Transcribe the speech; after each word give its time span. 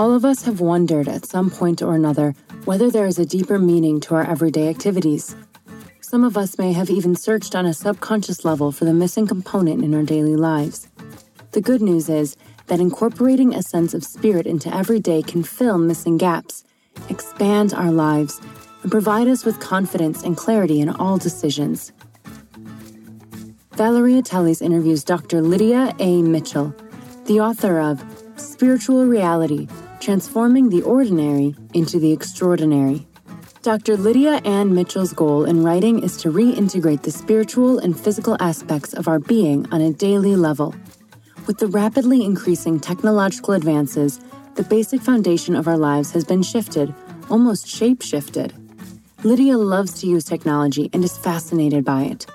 All 0.00 0.14
of 0.14 0.24
us 0.24 0.44
have 0.44 0.62
wondered 0.62 1.08
at 1.08 1.26
some 1.26 1.50
point 1.50 1.82
or 1.82 1.94
another 1.94 2.34
whether 2.64 2.90
there 2.90 3.04
is 3.04 3.18
a 3.18 3.26
deeper 3.26 3.58
meaning 3.58 4.00
to 4.00 4.14
our 4.14 4.24
everyday 4.24 4.70
activities. 4.70 5.36
Some 6.00 6.24
of 6.24 6.38
us 6.38 6.56
may 6.56 6.72
have 6.72 6.88
even 6.88 7.14
searched 7.14 7.54
on 7.54 7.66
a 7.66 7.74
subconscious 7.74 8.42
level 8.42 8.72
for 8.72 8.86
the 8.86 8.94
missing 8.94 9.26
component 9.26 9.84
in 9.84 9.94
our 9.94 10.02
daily 10.02 10.36
lives. 10.36 10.88
The 11.52 11.60
good 11.60 11.82
news 11.82 12.08
is 12.08 12.38
that 12.68 12.80
incorporating 12.80 13.54
a 13.54 13.62
sense 13.62 13.92
of 13.92 14.02
spirit 14.02 14.46
into 14.46 14.74
every 14.74 15.00
day 15.00 15.20
can 15.20 15.42
fill 15.42 15.76
missing 15.76 16.16
gaps, 16.16 16.64
expand 17.10 17.74
our 17.74 17.92
lives, 17.92 18.40
and 18.82 18.90
provide 18.90 19.28
us 19.28 19.44
with 19.44 19.60
confidence 19.60 20.22
and 20.22 20.34
clarity 20.34 20.80
in 20.80 20.88
all 20.88 21.18
decisions. 21.18 21.92
Valeria 23.72 24.22
Teles 24.22 24.62
interviews 24.62 25.04
Dr. 25.04 25.42
Lydia 25.42 25.94
A. 25.98 26.22
Mitchell, 26.22 26.74
the 27.26 27.38
author 27.38 27.78
of 27.78 28.02
Spiritual 28.38 29.04
Reality 29.04 29.68
Transforming 30.00 30.70
the 30.70 30.80
Ordinary 30.80 31.54
into 31.74 31.98
the 31.98 32.10
Extraordinary. 32.10 33.06
Dr. 33.60 33.98
Lydia 33.98 34.40
Ann 34.46 34.74
Mitchell's 34.74 35.12
goal 35.12 35.44
in 35.44 35.62
writing 35.62 36.02
is 36.02 36.16
to 36.22 36.32
reintegrate 36.32 37.02
the 37.02 37.10
spiritual 37.10 37.78
and 37.78 38.00
physical 38.00 38.34
aspects 38.40 38.94
of 38.94 39.08
our 39.08 39.18
being 39.18 39.70
on 39.70 39.82
a 39.82 39.92
daily 39.92 40.36
level. 40.36 40.74
With 41.46 41.58
the 41.58 41.66
rapidly 41.66 42.24
increasing 42.24 42.80
technological 42.80 43.52
advances, 43.52 44.20
the 44.54 44.62
basic 44.62 45.02
foundation 45.02 45.54
of 45.54 45.68
our 45.68 45.76
lives 45.76 46.12
has 46.12 46.24
been 46.24 46.42
shifted, 46.42 46.94
almost 47.28 47.68
shape 47.68 48.00
shifted. 48.00 48.54
Lydia 49.22 49.58
loves 49.58 50.00
to 50.00 50.06
use 50.06 50.24
technology 50.24 50.88
and 50.94 51.04
is 51.04 51.18
fascinated 51.18 51.84
by 51.84 52.04
it. 52.04 52.26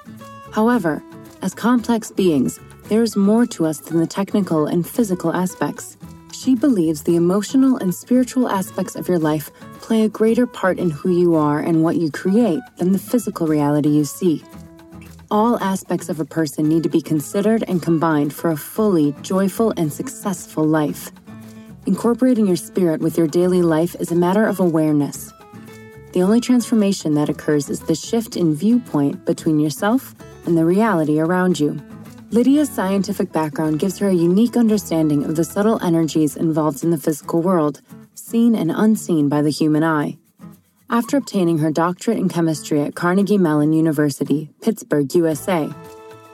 However, 0.51 1.01
as 1.41 1.55
complex 1.55 2.11
beings, 2.11 2.59
there 2.89 3.01
is 3.01 3.15
more 3.15 3.47
to 3.47 3.65
us 3.65 3.79
than 3.79 3.99
the 3.99 4.05
technical 4.05 4.67
and 4.67 4.87
physical 4.87 5.33
aspects. 5.33 5.97
She 6.35 6.53
believes 6.53 7.01
the 7.01 7.15
emotional 7.15 7.77
and 7.77 7.95
spiritual 7.95 8.49
aspects 8.49 8.95
of 8.95 9.07
your 9.07 9.17
life 9.17 9.51
play 9.79 10.03
a 10.03 10.09
greater 10.09 10.45
part 10.45 10.79
in 10.79 10.89
who 10.89 11.09
you 11.09 11.35
are 11.35 11.59
and 11.59 11.81
what 11.81 11.95
you 11.95 12.11
create 12.11 12.59
than 12.77 12.91
the 12.91 12.99
physical 12.99 13.47
reality 13.47 13.89
you 13.89 14.03
see. 14.03 14.43
All 15.31 15.57
aspects 15.59 16.09
of 16.09 16.19
a 16.19 16.25
person 16.25 16.67
need 16.67 16.83
to 16.83 16.89
be 16.89 17.01
considered 17.01 17.63
and 17.69 17.81
combined 17.81 18.33
for 18.33 18.51
a 18.51 18.57
fully 18.57 19.15
joyful 19.21 19.73
and 19.77 19.91
successful 19.91 20.65
life. 20.65 21.09
Incorporating 21.85 22.45
your 22.45 22.57
spirit 22.57 22.99
with 22.99 23.17
your 23.17 23.27
daily 23.27 23.61
life 23.61 23.95
is 23.99 24.11
a 24.11 24.15
matter 24.15 24.45
of 24.45 24.59
awareness. 24.59 25.31
The 26.11 26.21
only 26.21 26.41
transformation 26.41 27.13
that 27.13 27.29
occurs 27.29 27.69
is 27.69 27.79
the 27.79 27.95
shift 27.95 28.35
in 28.35 28.53
viewpoint 28.53 29.25
between 29.25 29.59
yourself 29.59 30.13
and 30.45 30.57
the 30.57 30.65
reality 30.65 31.19
around 31.19 31.59
you. 31.59 31.81
Lydia's 32.35 32.69
scientific 32.69 33.31
background 33.31 33.79
gives 33.79 33.97
her 33.99 34.09
a 34.09 34.13
unique 34.13 34.57
understanding 34.57 35.23
of 35.23 35.37
the 35.37 35.45
subtle 35.45 35.81
energies 35.81 36.35
involved 36.35 36.83
in 36.83 36.91
the 36.91 36.97
physical 36.97 37.41
world, 37.41 37.79
seen 38.13 38.55
and 38.55 38.69
unseen 38.75 39.29
by 39.29 39.41
the 39.41 39.49
human 39.49 39.85
eye. 39.85 40.17
After 40.89 41.15
obtaining 41.15 41.59
her 41.59 41.71
doctorate 41.71 42.17
in 42.17 42.27
chemistry 42.27 42.81
at 42.81 42.93
Carnegie 42.93 43.37
Mellon 43.37 43.71
University, 43.71 44.49
Pittsburgh, 44.61 45.15
USA, 45.15 45.69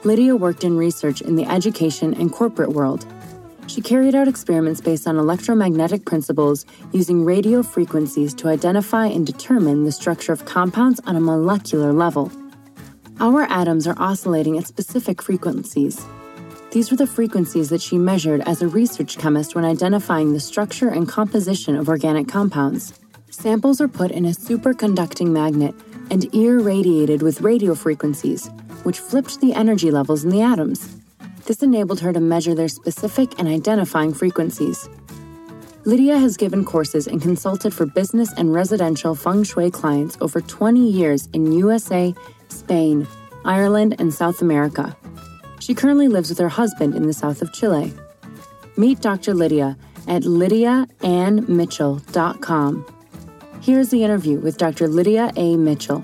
Lydia 0.02 0.34
worked 0.34 0.64
in 0.64 0.76
research 0.76 1.20
in 1.20 1.36
the 1.36 1.44
education 1.44 2.14
and 2.14 2.32
corporate 2.32 2.70
world. 2.70 3.06
She 3.68 3.80
carried 3.80 4.16
out 4.16 4.26
experiments 4.26 4.80
based 4.80 5.06
on 5.06 5.18
electromagnetic 5.18 6.04
principles 6.04 6.66
using 6.90 7.24
radio 7.24 7.62
frequencies 7.62 8.34
to 8.34 8.48
identify 8.48 9.06
and 9.06 9.24
determine 9.24 9.84
the 9.84 9.92
structure 9.92 10.32
of 10.32 10.46
compounds 10.46 10.98
on 11.06 11.14
a 11.14 11.20
molecular 11.20 11.92
level. 11.92 12.32
Our 13.22 13.44
atoms 13.44 13.86
are 13.86 13.94
oscillating 13.98 14.58
at 14.58 14.66
specific 14.66 15.22
frequencies. 15.22 16.04
These 16.72 16.90
were 16.90 16.96
the 16.96 17.06
frequencies 17.06 17.68
that 17.68 17.80
she 17.80 17.96
measured 17.96 18.40
as 18.48 18.62
a 18.62 18.66
research 18.66 19.16
chemist 19.16 19.54
when 19.54 19.64
identifying 19.64 20.32
the 20.32 20.40
structure 20.40 20.88
and 20.88 21.08
composition 21.08 21.76
of 21.76 21.88
organic 21.88 22.26
compounds. 22.26 22.98
Samples 23.30 23.80
are 23.80 23.86
put 23.86 24.10
in 24.10 24.24
a 24.24 24.30
superconducting 24.30 25.28
magnet 25.28 25.72
and 26.10 26.34
irradiated 26.34 27.22
with 27.22 27.42
radio 27.42 27.76
frequencies, 27.76 28.50
which 28.82 28.98
flipped 28.98 29.40
the 29.40 29.54
energy 29.54 29.92
levels 29.92 30.24
in 30.24 30.30
the 30.30 30.42
atoms. 30.42 30.96
This 31.46 31.62
enabled 31.62 32.00
her 32.00 32.12
to 32.12 32.18
measure 32.18 32.56
their 32.56 32.66
specific 32.66 33.38
and 33.38 33.46
identifying 33.46 34.14
frequencies. 34.14 34.88
Lydia 35.84 36.18
has 36.18 36.36
given 36.36 36.64
courses 36.64 37.06
and 37.06 37.22
consulted 37.22 37.72
for 37.72 37.86
business 37.86 38.32
and 38.36 38.52
residential 38.52 39.14
feng 39.14 39.44
shui 39.44 39.70
clients 39.70 40.18
over 40.20 40.40
20 40.40 40.80
years 40.88 41.28
in 41.32 41.52
USA, 41.52 42.14
Spain, 42.52 43.08
Ireland, 43.44 43.96
and 43.98 44.14
South 44.14 44.40
America. 44.42 44.96
She 45.60 45.74
currently 45.74 46.08
lives 46.08 46.28
with 46.28 46.38
her 46.38 46.48
husband 46.48 46.94
in 46.94 47.06
the 47.06 47.12
south 47.12 47.42
of 47.42 47.52
Chile. 47.52 47.92
Meet 48.76 49.00
Dr. 49.00 49.34
Lydia 49.34 49.76
at 50.08 50.22
lydiaannmitchell.com. 50.22 52.86
Here's 53.60 53.90
the 53.90 54.02
interview 54.02 54.38
with 54.38 54.56
Dr. 54.56 54.88
Lydia 54.88 55.30
A. 55.36 55.56
Mitchell. 55.56 56.02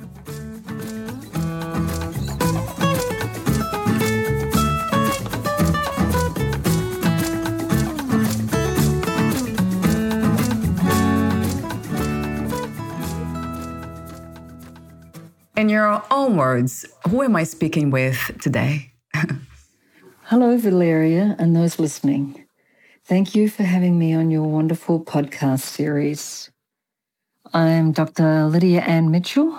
Your 15.79 16.03
own 16.11 16.37
words, 16.37 16.85
who 17.09 17.23
am 17.23 17.37
I 17.37 17.45
speaking 17.45 17.93
with 17.93 18.19
today? 18.43 18.91
Hello, 20.25 20.59
Valeria, 20.59 21.37
and 21.39 21.55
those 21.55 21.79
listening. 21.79 22.47
Thank 23.05 23.37
you 23.37 23.49
for 23.49 23.63
having 23.63 23.97
me 23.97 24.13
on 24.13 24.29
your 24.29 24.43
wonderful 24.43 24.99
podcast 25.05 25.61
series. 25.61 26.51
I'm 27.55 27.93
Dr. 27.93 28.47
Lydia 28.47 28.81
Ann 28.81 29.13
Mitchell, 29.13 29.57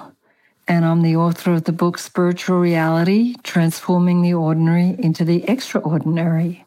and 0.67 0.83
I'm 0.83 1.03
the 1.03 1.15
author 1.15 1.53
of 1.53 1.63
the 1.63 1.71
book 1.71 1.97
Spiritual 1.97 2.59
Reality 2.59 3.35
Transforming 3.43 4.21
the 4.21 4.33
Ordinary 4.33 4.97
into 4.99 5.23
the 5.23 5.45
Extraordinary. 5.47 6.65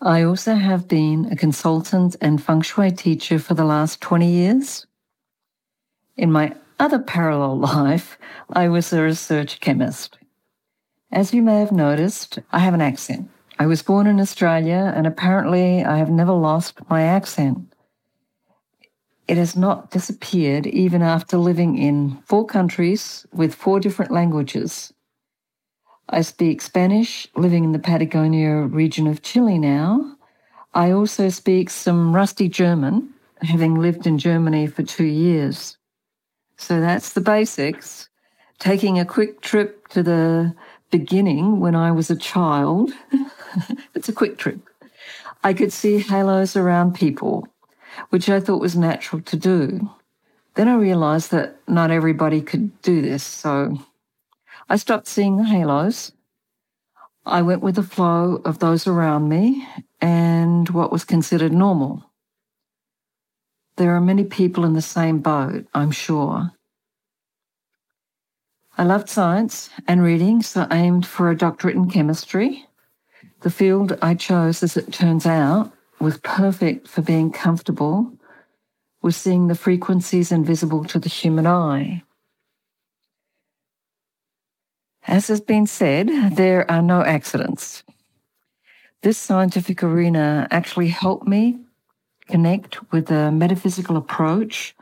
I 0.00 0.22
also 0.22 0.56
have 0.56 0.88
been 0.88 1.26
a 1.30 1.36
consultant 1.36 2.16
and 2.20 2.42
feng 2.42 2.62
shui 2.62 2.90
teacher 2.90 3.38
for 3.38 3.54
the 3.54 3.64
last 3.64 4.00
20 4.00 4.28
years. 4.28 4.84
In 6.16 6.32
my 6.32 6.56
other 6.78 6.98
parallel 6.98 7.58
life, 7.74 8.18
I 8.52 8.68
was 8.68 8.92
a 8.92 9.02
research 9.02 9.60
chemist. 9.60 10.18
As 11.10 11.32
you 11.32 11.42
may 11.42 11.60
have 11.60 11.72
noticed, 11.72 12.38
I 12.52 12.58
have 12.58 12.74
an 12.74 12.82
accent. 12.82 13.30
I 13.58 13.66
was 13.66 13.82
born 13.82 14.06
in 14.06 14.20
Australia, 14.20 14.92
and 14.94 15.06
apparently 15.06 15.84
I 15.84 15.96
have 15.96 16.10
never 16.10 16.32
lost 16.32 16.78
my 16.88 17.02
accent. 17.02 17.72
It 19.26 19.36
has 19.36 19.56
not 19.56 19.90
disappeared 19.90 20.66
even 20.66 21.02
after 21.02 21.38
living 21.38 21.76
in 21.76 22.18
four 22.24 22.46
countries 22.46 23.26
with 23.32 23.54
four 23.54 23.80
different 23.80 24.12
languages. 24.12 24.92
I 26.08 26.20
speak 26.22 26.62
Spanish, 26.62 27.26
living 27.36 27.64
in 27.64 27.72
the 27.72 27.78
Patagonia 27.78 28.62
region 28.62 29.06
of 29.06 29.22
Chile 29.22 29.58
now. 29.58 30.16
I 30.74 30.92
also 30.92 31.28
speak 31.30 31.68
some 31.70 32.14
rusty 32.14 32.48
German, 32.48 33.12
having 33.42 33.74
lived 33.74 34.06
in 34.06 34.18
Germany 34.18 34.66
for 34.66 34.82
two 34.82 35.04
years. 35.06 35.77
So 36.58 36.80
that's 36.80 37.12
the 37.12 37.20
basics. 37.20 38.08
Taking 38.58 38.98
a 38.98 39.04
quick 39.04 39.40
trip 39.40 39.88
to 39.88 40.02
the 40.02 40.54
beginning 40.90 41.60
when 41.60 41.74
I 41.74 41.92
was 41.92 42.10
a 42.10 42.16
child. 42.16 42.92
it's 43.94 44.08
a 44.08 44.12
quick 44.12 44.36
trip. 44.36 44.60
I 45.44 45.54
could 45.54 45.72
see 45.72 45.98
halos 45.98 46.56
around 46.56 46.94
people, 46.94 47.46
which 48.10 48.28
I 48.28 48.40
thought 48.40 48.60
was 48.60 48.76
natural 48.76 49.22
to 49.22 49.36
do. 49.36 49.88
Then 50.56 50.66
I 50.68 50.74
realized 50.74 51.30
that 51.30 51.56
not 51.68 51.92
everybody 51.92 52.42
could 52.42 52.82
do 52.82 53.00
this, 53.00 53.22
so 53.22 53.78
I 54.68 54.76
stopped 54.76 55.06
seeing 55.06 55.36
the 55.36 55.44
halos. 55.44 56.10
I 57.24 57.42
went 57.42 57.62
with 57.62 57.76
the 57.76 57.82
flow 57.84 58.42
of 58.44 58.58
those 58.58 58.86
around 58.86 59.28
me 59.28 59.66
and 60.00 60.68
what 60.70 60.90
was 60.90 61.04
considered 61.04 61.52
normal. 61.52 62.07
There 63.78 63.94
are 63.94 64.00
many 64.00 64.24
people 64.24 64.64
in 64.64 64.72
the 64.72 64.82
same 64.82 65.20
boat, 65.20 65.64
I'm 65.72 65.92
sure. 65.92 66.50
I 68.76 68.82
loved 68.82 69.08
science 69.08 69.70
and 69.86 70.02
reading, 70.02 70.42
so 70.42 70.66
I 70.68 70.78
aimed 70.78 71.06
for 71.06 71.30
a 71.30 71.36
doctorate 71.36 71.76
in 71.76 71.88
chemistry. 71.88 72.66
The 73.42 73.50
field 73.50 73.96
I 74.02 74.16
chose, 74.16 74.64
as 74.64 74.76
it 74.76 74.92
turns 74.92 75.26
out, 75.26 75.72
was 76.00 76.18
perfect 76.18 76.88
for 76.88 77.02
being 77.02 77.30
comfortable 77.30 78.12
with 79.00 79.14
seeing 79.14 79.46
the 79.46 79.54
frequencies 79.54 80.32
invisible 80.32 80.84
to 80.86 80.98
the 80.98 81.08
human 81.08 81.46
eye. 81.46 82.02
As 85.06 85.28
has 85.28 85.40
been 85.40 85.68
said, 85.68 86.08
there 86.32 86.68
are 86.68 86.82
no 86.82 87.02
accidents. 87.02 87.84
This 89.02 89.18
scientific 89.18 89.84
arena 89.84 90.48
actually 90.50 90.88
helped 90.88 91.28
me 91.28 91.60
connect 92.28 92.92
with 92.92 93.10
a 93.10 93.32
metaphysical 93.32 93.96
approach 93.96 94.74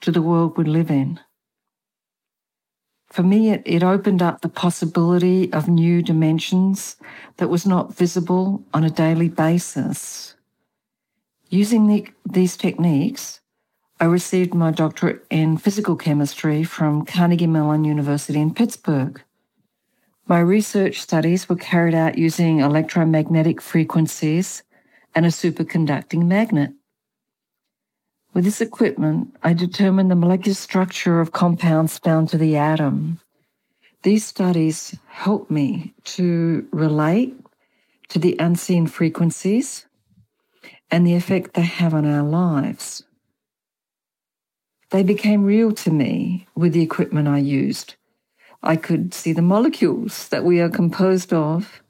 to 0.00 0.10
the 0.10 0.22
world 0.22 0.56
we 0.56 0.64
live 0.64 0.90
in. 0.90 1.20
For 3.10 3.22
me, 3.22 3.50
it, 3.50 3.62
it 3.66 3.82
opened 3.82 4.22
up 4.22 4.40
the 4.40 4.48
possibility 4.48 5.52
of 5.52 5.68
new 5.68 6.00
dimensions 6.00 6.96
that 7.36 7.50
was 7.50 7.66
not 7.66 7.94
visible 7.94 8.64
on 8.72 8.84
a 8.84 8.90
daily 8.90 9.28
basis. 9.28 10.34
Using 11.50 11.86
the, 11.86 12.08
these 12.24 12.56
techniques, 12.56 13.40
I 14.00 14.06
received 14.06 14.54
my 14.54 14.70
doctorate 14.70 15.26
in 15.28 15.58
physical 15.58 15.94
chemistry 15.94 16.64
from 16.64 17.04
Carnegie 17.04 17.46
Mellon 17.46 17.84
University 17.84 18.40
in 18.40 18.54
Pittsburgh. 18.54 19.22
My 20.26 20.40
research 20.40 21.00
studies 21.00 21.48
were 21.48 21.56
carried 21.56 21.94
out 21.94 22.16
using 22.16 22.60
electromagnetic 22.60 23.60
frequencies 23.60 24.62
and 25.14 25.26
a 25.26 25.28
superconducting 25.28 26.24
magnet. 26.24 26.72
With 28.34 28.44
this 28.44 28.62
equipment, 28.62 29.36
I 29.42 29.52
determined 29.52 30.10
the 30.10 30.16
molecular 30.16 30.54
structure 30.54 31.20
of 31.20 31.32
compounds 31.32 32.00
down 32.00 32.26
to 32.28 32.38
the 32.38 32.56
atom. 32.56 33.20
These 34.02 34.24
studies 34.24 34.96
helped 35.06 35.50
me 35.50 35.94
to 36.16 36.66
relate 36.72 37.36
to 38.08 38.18
the 38.18 38.36
unseen 38.38 38.86
frequencies 38.86 39.86
and 40.90 41.06
the 41.06 41.14
effect 41.14 41.54
they 41.54 41.62
have 41.62 41.94
on 41.94 42.06
our 42.06 42.22
lives. 42.22 43.04
They 44.90 45.02
became 45.02 45.44
real 45.44 45.72
to 45.72 45.90
me 45.90 46.46
with 46.54 46.72
the 46.72 46.82
equipment 46.82 47.28
I 47.28 47.38
used. 47.38 47.94
I 48.62 48.76
could 48.76 49.14
see 49.14 49.32
the 49.32 49.42
molecules 49.42 50.28
that 50.28 50.44
we 50.44 50.60
are 50.60 50.68
composed 50.68 51.32
of 51.32 51.82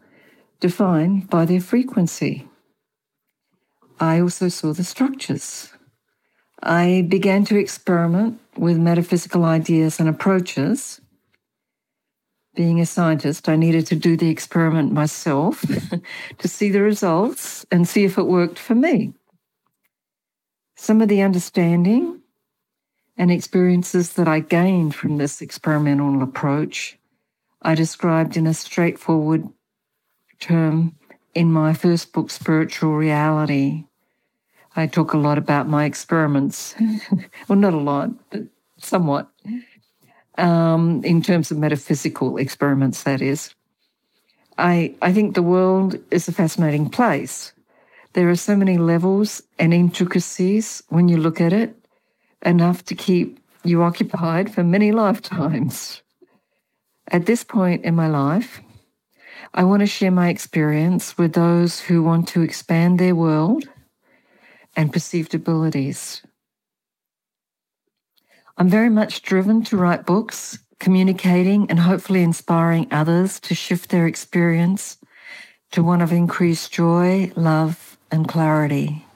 defined 0.61 1.29
by 1.29 1.45
their 1.45 1.61
frequency. 1.61 2.49
I 3.99 4.21
also 4.21 4.49
saw 4.49 4.73
the 4.73 4.85
structures. 4.85 5.72
I 6.63 7.05
began 7.09 7.45
to 7.47 7.59
experiment 7.59 8.41
with 8.57 8.79
metaphysical 8.79 9.45
ideas 9.45 9.99
and 9.99 10.09
approaches. 10.09 11.01
Being 12.55 12.81
a 12.81 12.87
scientist, 12.87 13.49
I 13.49 13.57
needed 13.57 13.87
to 13.87 13.97
do 13.97 14.17
the 14.17 14.29
experiment 14.29 14.93
myself 14.93 15.65
to 16.39 16.49
see 16.49 16.71
the 16.71 16.83
results 16.83 17.67
and 17.71 17.89
see 17.89 18.05
if 18.05 18.19
it 18.19 18.27
worked 18.27 18.59
for 18.59 18.75
me. 18.75 19.15
Some 20.77 21.01
of 21.01 21.09
the 21.09 21.23
understanding 21.23 22.21
and 23.17 23.31
experiences 23.31 24.13
that 24.15 24.29
I 24.29 24.41
gained 24.41 24.95
from 24.95 25.17
this 25.17 25.41
experimental 25.41 26.23
approach, 26.23 26.99
I 27.63 27.75
described 27.75 28.37
in 28.37 28.47
a 28.47 28.55
straightforward 28.55 29.49
term 30.39 30.97
in 31.35 31.51
my 31.53 31.73
first 31.73 32.13
book, 32.13 32.31
Spiritual 32.31 32.95
Reality. 32.95 33.85
I 34.75 34.87
talk 34.87 35.13
a 35.13 35.19
lot 35.19 35.39
about 35.39 35.69
my 35.69 35.85
experiments. 35.85 36.75
well, 37.49 37.59
not 37.59 37.75
a 37.75 37.79
lot, 37.79 38.11
but 38.31 38.43
somewhat. 38.79 39.29
Um, 40.39 41.05
in 41.05 41.23
terms 41.23 41.51
of 41.51 41.59
metaphysical 41.59 42.39
experiments, 42.39 43.03
that 43.03 43.21
is. 43.21 43.55
I, 44.59 44.95
I 45.03 45.13
think 45.13 45.35
the 45.35 45.43
world 45.43 45.99
is 46.11 46.29
a 46.29 46.33
fascinating 46.33 46.89
place. 46.89 47.53
There 48.15 48.29
are 48.31 48.37
so 48.37 48.57
many 48.57 48.79
levels 48.79 49.43
and 49.59 49.73
intricacies 49.73 50.83
when 50.89 51.09
you 51.09 51.17
look 51.17 51.41
at 51.41 51.53
it, 51.53 51.75
enough 52.45 52.85
to 52.87 52.95
keep 52.95 53.41
you 53.65 53.83
occupied 53.83 54.53
for 54.53 54.63
many 54.63 54.93
lifetimes. 54.93 56.03
At 57.09 57.27
this 57.27 57.45
point 57.45 57.85
in 57.85 57.95
my 57.95 58.09
life, 58.09 58.61
I 59.55 59.65
want 59.65 59.81
to 59.81 59.87
share 59.87 60.11
my 60.11 60.29
experience 60.29 61.19
with 61.19 61.35
those 61.35 61.81
who 61.81 62.03
want 62.03 62.29
to 62.29 62.43
expand 62.43 62.99
their 62.99 63.15
world 63.15 63.65
and 64.77 64.93
perceived 64.93 65.35
abilities. 65.35 66.23
I'm 68.59 68.69
very 68.69 68.91
much 68.91 69.23
driven 69.23 69.63
to 69.65 69.77
write 69.77 70.07
books, 70.07 70.59
communicating 70.79 71.71
and 71.71 71.79
hopefully 71.79 72.23
inspiring 72.23 72.87
others 72.91 73.41
to 73.41 73.55
shift 73.55 73.91
their 73.91 74.07
experience 74.07 74.99
to 75.73 75.83
one 75.83 76.03
of 76.03 76.13
increased 76.13 76.73
joy, 76.73 77.33
love, 77.35 77.97
and 78.11 78.29
clarity. 78.29 79.07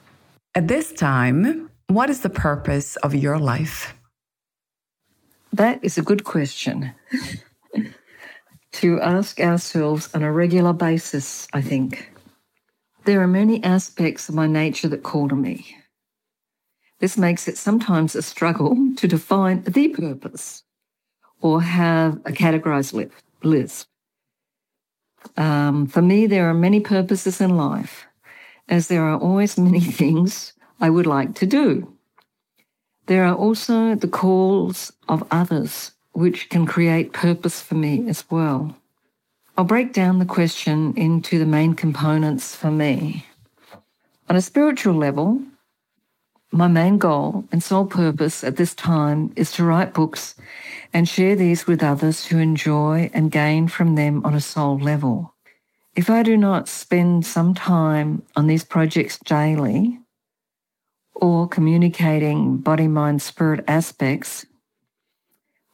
At 0.55 0.67
this 0.67 0.91
time, 0.91 1.69
what 1.87 2.09
is 2.09 2.21
the 2.21 2.29
purpose 2.29 2.95
of 2.97 3.13
your 3.13 3.37
life? 3.37 3.93
That 5.53 5.79
is 5.83 5.97
a 5.97 6.01
good 6.01 6.23
question 6.23 6.93
to 8.73 9.01
ask 9.01 9.39
ourselves 9.39 10.13
on 10.13 10.23
a 10.23 10.31
regular 10.31 10.73
basis, 10.73 11.47
I 11.53 11.61
think. 11.61 12.11
There 13.07 13.21
are 13.21 13.27
many 13.41 13.63
aspects 13.63 14.27
of 14.27 14.35
my 14.35 14.47
nature 14.47 14.89
that 14.89 15.01
call 15.01 15.29
to 15.29 15.35
me. 15.35 15.77
This 16.99 17.17
makes 17.17 17.47
it 17.47 17.57
sometimes 17.57 18.15
a 18.15 18.21
struggle 18.21 18.75
to 18.97 19.07
define 19.07 19.63
the 19.63 19.87
purpose 19.87 20.63
or 21.39 21.61
have 21.61 22.17
a 22.25 22.33
categorized 22.33 23.09
list. 23.43 23.87
Um, 25.37 25.87
for 25.87 26.01
me, 26.01 26.27
there 26.27 26.49
are 26.49 26.53
many 26.53 26.81
purposes 26.81 27.39
in 27.39 27.55
life, 27.55 28.05
as 28.67 28.89
there 28.89 29.03
are 29.03 29.17
always 29.17 29.57
many 29.57 29.79
things 30.01 30.51
I 30.81 30.89
would 30.89 31.07
like 31.07 31.33
to 31.35 31.45
do. 31.45 31.95
There 33.05 33.23
are 33.23 33.35
also 33.35 33.95
the 33.95 34.09
calls 34.09 34.91
of 35.07 35.25
others, 35.31 35.93
which 36.11 36.49
can 36.49 36.65
create 36.65 37.13
purpose 37.13 37.61
for 37.61 37.75
me 37.75 38.09
as 38.09 38.29
well. 38.29 38.75
I'll 39.57 39.65
break 39.65 39.91
down 39.91 40.19
the 40.19 40.25
question 40.25 40.93
into 40.95 41.39
the 41.39 41.45
main 41.45 41.73
components 41.73 42.55
for 42.55 42.69
me. 42.69 43.25
On 44.29 44.35
a 44.35 44.41
spiritual 44.41 44.93
level, 44.93 45.41
my 46.51 46.67
main 46.67 46.99
goal 46.99 47.43
and 47.51 47.63
sole 47.63 47.87
purpose 47.87 48.43
at 48.43 48.57
this 48.57 48.75
time 48.75 49.33
is 49.35 49.51
to 49.53 49.63
write 49.63 49.95
books 49.95 50.35
and 50.93 51.09
share 51.09 51.35
these 51.35 51.65
with 51.65 51.81
others 51.81 52.27
who 52.27 52.37
enjoy 52.37 53.09
and 53.15 53.31
gain 53.31 53.67
from 53.67 53.95
them 53.95 54.23
on 54.23 54.35
a 54.35 54.41
soul 54.41 54.77
level. 54.77 55.33
If 55.95 56.11
I 56.11 56.21
do 56.21 56.37
not 56.37 56.69
spend 56.69 57.25
some 57.25 57.55
time 57.55 58.21
on 58.35 58.45
these 58.45 58.63
projects 58.63 59.17
daily 59.17 59.97
or 61.15 61.47
communicating 61.47 62.57
body, 62.57 62.87
mind, 62.87 63.23
spirit 63.23 63.65
aspects, 63.67 64.45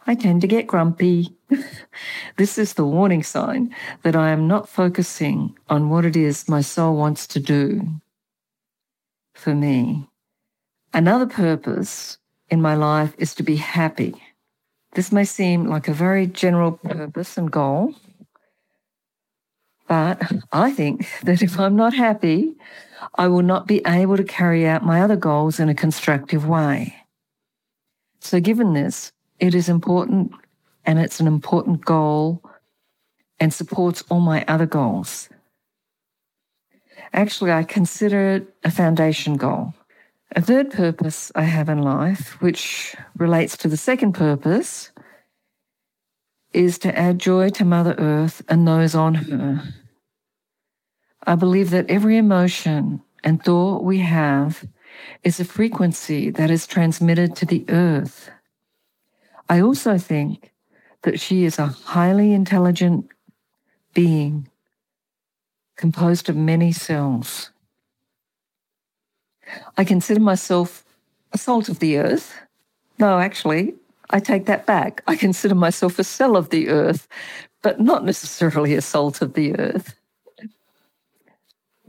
I 0.05 0.15
tend 0.15 0.41
to 0.41 0.47
get 0.47 0.67
grumpy. 0.67 1.33
this 2.37 2.57
is 2.57 2.73
the 2.73 2.85
warning 2.85 3.23
sign 3.23 3.73
that 4.03 4.15
I 4.15 4.31
am 4.31 4.47
not 4.47 4.67
focusing 4.67 5.57
on 5.69 5.89
what 5.89 6.05
it 6.05 6.15
is 6.15 6.49
my 6.49 6.61
soul 6.61 6.95
wants 6.95 7.25
to 7.27 7.39
do 7.39 7.87
for 9.33 9.55
me. 9.55 10.07
Another 10.93 11.25
purpose 11.25 12.17
in 12.49 12.61
my 12.61 12.75
life 12.75 13.13
is 13.17 13.33
to 13.35 13.43
be 13.43 13.55
happy. 13.55 14.13
This 14.93 15.11
may 15.11 15.25
seem 15.25 15.67
like 15.67 15.87
a 15.87 15.93
very 15.93 16.27
general 16.27 16.73
purpose 16.73 17.37
and 17.37 17.51
goal, 17.51 17.95
but 19.87 20.21
I 20.51 20.71
think 20.71 21.07
that 21.23 21.41
if 21.41 21.59
I'm 21.59 21.75
not 21.75 21.93
happy, 21.93 22.55
I 23.15 23.27
will 23.27 23.41
not 23.41 23.67
be 23.67 23.81
able 23.85 24.17
to 24.17 24.23
carry 24.23 24.67
out 24.67 24.85
my 24.85 25.01
other 25.01 25.15
goals 25.15 25.59
in 25.59 25.69
a 25.69 25.75
constructive 25.75 26.47
way. 26.47 26.95
So, 28.19 28.39
given 28.39 28.73
this, 28.73 29.11
it 29.43 29.53
is 29.53 29.67
important 29.67 30.31
and 30.85 30.97
it's 30.97 31.19
an 31.19 31.27
important 31.27 31.83
goal 31.83 32.41
and 33.41 33.53
supports 33.53 34.01
all 34.09 34.21
my 34.21 34.45
other 34.47 34.65
goals. 34.65 35.27
Actually, 37.11 37.51
I 37.51 37.63
consider 37.63 38.35
it 38.35 38.55
a 38.63 38.71
foundation 38.71 39.35
goal. 39.35 39.73
A 40.33 40.41
third 40.41 40.71
purpose 40.71 41.29
I 41.35 41.43
have 41.43 41.67
in 41.67 41.79
life, 41.79 42.41
which 42.41 42.95
relates 43.17 43.57
to 43.57 43.67
the 43.67 43.75
second 43.75 44.13
purpose, 44.13 44.91
is 46.53 46.79
to 46.79 46.97
add 46.97 47.19
joy 47.19 47.49
to 47.49 47.65
Mother 47.65 47.95
Earth 47.97 48.41
and 48.47 48.65
those 48.65 48.95
on 48.95 49.15
her. 49.15 49.61
I 51.27 51.35
believe 51.35 51.69
that 51.71 51.89
every 51.89 52.15
emotion 52.15 53.01
and 53.25 53.43
thought 53.43 53.83
we 53.83 53.99
have 53.99 54.65
is 55.21 55.41
a 55.41 55.45
frequency 55.45 56.29
that 56.29 56.49
is 56.49 56.65
transmitted 56.65 57.35
to 57.35 57.45
the 57.45 57.65
earth 57.67 58.29
I 59.49 59.61
also 59.61 59.97
think 59.97 60.51
that 61.03 61.19
she 61.19 61.43
is 61.43 61.59
a 61.59 61.67
highly 61.67 62.33
intelligent 62.33 63.07
being 63.93 64.47
composed 65.75 66.29
of 66.29 66.35
many 66.35 66.71
cells. 66.71 67.51
I 69.77 69.83
consider 69.83 70.19
myself 70.19 70.85
a 71.33 71.37
salt 71.37 71.69
of 71.69 71.79
the 71.79 71.97
earth. 71.97 72.33
No, 72.99 73.19
actually, 73.19 73.75
I 74.09 74.19
take 74.19 74.45
that 74.45 74.65
back. 74.65 75.03
I 75.07 75.15
consider 75.15 75.55
myself 75.55 75.99
a 75.99 76.03
cell 76.03 76.37
of 76.37 76.49
the 76.49 76.69
earth, 76.69 77.07
but 77.61 77.79
not 77.79 78.05
necessarily 78.05 78.73
a 78.75 78.81
salt 78.81 79.21
of 79.21 79.33
the 79.33 79.57
earth. 79.59 79.95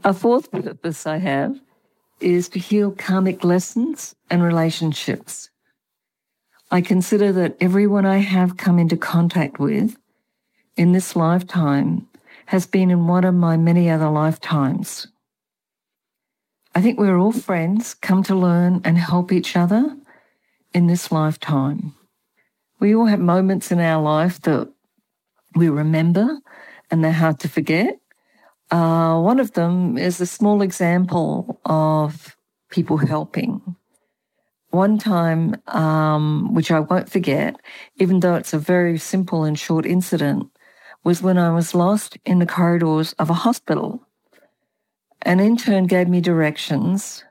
A 0.02 0.12
fourth 0.12 0.50
purpose 0.50 1.06
I 1.06 1.18
have 1.18 1.58
is 2.20 2.48
to 2.50 2.58
heal 2.58 2.90
karmic 2.92 3.44
lessons 3.44 4.14
and 4.30 4.42
relationships. 4.42 5.50
I 6.74 6.80
consider 6.80 7.30
that 7.30 7.56
everyone 7.60 8.04
I 8.04 8.16
have 8.16 8.56
come 8.56 8.80
into 8.80 8.96
contact 8.96 9.60
with 9.60 9.96
in 10.76 10.90
this 10.90 11.14
lifetime 11.14 12.08
has 12.46 12.66
been 12.66 12.90
in 12.90 13.06
one 13.06 13.22
of 13.22 13.32
my 13.32 13.56
many 13.56 13.88
other 13.88 14.10
lifetimes. 14.10 15.06
I 16.74 16.82
think 16.82 16.98
we're 16.98 17.16
all 17.16 17.30
friends, 17.30 17.94
come 17.94 18.24
to 18.24 18.34
learn 18.34 18.80
and 18.82 18.98
help 18.98 19.30
each 19.30 19.56
other 19.56 19.96
in 20.72 20.88
this 20.88 21.12
lifetime. 21.12 21.94
We 22.80 22.92
all 22.92 23.06
have 23.06 23.20
moments 23.20 23.70
in 23.70 23.78
our 23.78 24.02
life 24.02 24.42
that 24.42 24.68
we 25.54 25.68
remember 25.68 26.40
and 26.90 27.04
they're 27.04 27.12
hard 27.12 27.38
to 27.38 27.48
forget. 27.48 28.00
Uh, 28.72 29.20
one 29.20 29.38
of 29.38 29.52
them 29.52 29.96
is 29.96 30.20
a 30.20 30.26
small 30.26 30.60
example 30.60 31.60
of 31.64 32.36
people 32.68 32.96
helping. 32.96 33.76
One 34.74 34.98
time, 34.98 35.54
um, 35.68 36.52
which 36.52 36.72
I 36.72 36.80
won't 36.80 37.08
forget, 37.08 37.54
even 38.00 38.18
though 38.18 38.34
it's 38.34 38.52
a 38.52 38.58
very 38.58 38.98
simple 38.98 39.44
and 39.44 39.56
short 39.56 39.86
incident, 39.86 40.50
was 41.04 41.22
when 41.22 41.38
I 41.38 41.54
was 41.54 41.76
lost 41.76 42.18
in 42.24 42.40
the 42.40 42.46
corridors 42.46 43.12
of 43.12 43.30
a 43.30 43.34
hospital. 43.34 44.04
An 45.22 45.38
intern 45.38 45.86
gave 45.86 46.08
me 46.08 46.20
directions 46.20 47.22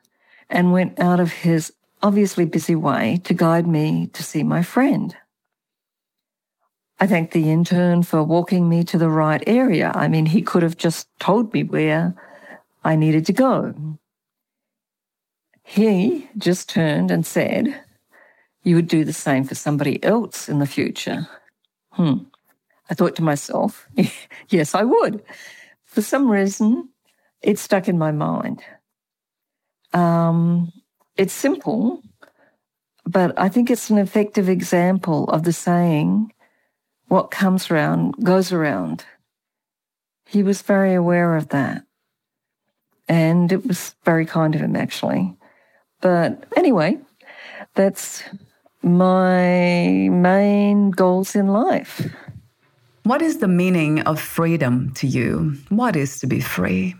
and 0.49 0.71
went 0.71 1.01
out 1.01 1.19
of 1.19 1.33
his 1.33 1.73
obviously 2.01 2.45
busy 2.45 2.75
way 2.75 3.19
to 3.25 3.33
guide 3.33 3.67
me 3.67 4.07
to 4.13 4.23
see 4.23 4.43
my 4.43 4.63
friend. 4.63 5.13
I 6.97 7.07
thank 7.07 7.31
the 7.31 7.51
intern 7.51 8.03
for 8.03 8.23
walking 8.23 8.69
me 8.69 8.85
to 8.85 8.97
the 8.97 9.09
right 9.09 9.43
area. 9.45 9.91
I 9.93 10.07
mean, 10.07 10.27
he 10.27 10.41
could 10.41 10.63
have 10.63 10.77
just 10.77 11.09
told 11.19 11.53
me 11.53 11.65
where 11.65 12.15
I 12.85 12.95
needed 12.95 13.25
to 13.25 13.33
go. 13.33 13.97
He 15.73 16.29
just 16.37 16.69
turned 16.69 17.09
and 17.09 17.25
said, 17.25 17.81
You 18.61 18.75
would 18.75 18.87
do 18.87 19.03
the 19.03 19.11
same 19.11 19.43
for 19.43 19.55
somebody 19.55 20.03
else 20.03 20.47
in 20.47 20.59
the 20.59 20.67
future. 20.67 21.27
Hmm. 21.93 22.25
I 22.91 22.93
thought 22.93 23.15
to 23.15 23.23
myself, 23.23 23.87
Yes, 24.49 24.75
I 24.75 24.83
would. 24.83 25.23
For 25.83 26.03
some 26.03 26.29
reason, 26.29 26.89
it 27.41 27.57
stuck 27.57 27.87
in 27.87 27.97
my 27.97 28.11
mind. 28.11 28.63
Um, 29.93 30.71
it's 31.17 31.33
simple, 31.33 32.03
but 33.07 33.33
I 33.39 33.49
think 33.49 33.71
it's 33.71 33.89
an 33.89 33.97
effective 33.97 34.49
example 34.49 35.27
of 35.29 35.41
the 35.41 35.53
saying, 35.53 36.31
what 37.07 37.31
comes 37.31 37.71
around 37.71 38.13
goes 38.23 38.51
around. 38.51 39.05
He 40.27 40.43
was 40.43 40.61
very 40.61 40.93
aware 40.93 41.35
of 41.35 41.49
that. 41.49 41.83
And 43.07 43.51
it 43.51 43.65
was 43.65 43.95
very 44.05 44.27
kind 44.27 44.53
of 44.53 44.61
him, 44.61 44.75
actually. 44.75 45.35
But 46.03 46.43
anyway, 46.57 46.99
that's 47.75 48.23
my 48.81 50.09
main 50.11 50.91
goals 50.91 51.33
in 51.33 51.47
life. 51.47 52.05
What 53.03 53.21
is 53.21 53.37
the 53.37 53.47
meaning 53.47 54.01
of 54.01 54.19
freedom 54.19 54.93
to 54.95 55.07
you? 55.07 55.55
What 55.69 55.95
is 55.95 56.19
to 56.19 56.27
be 56.27 56.41
free? 56.41 56.95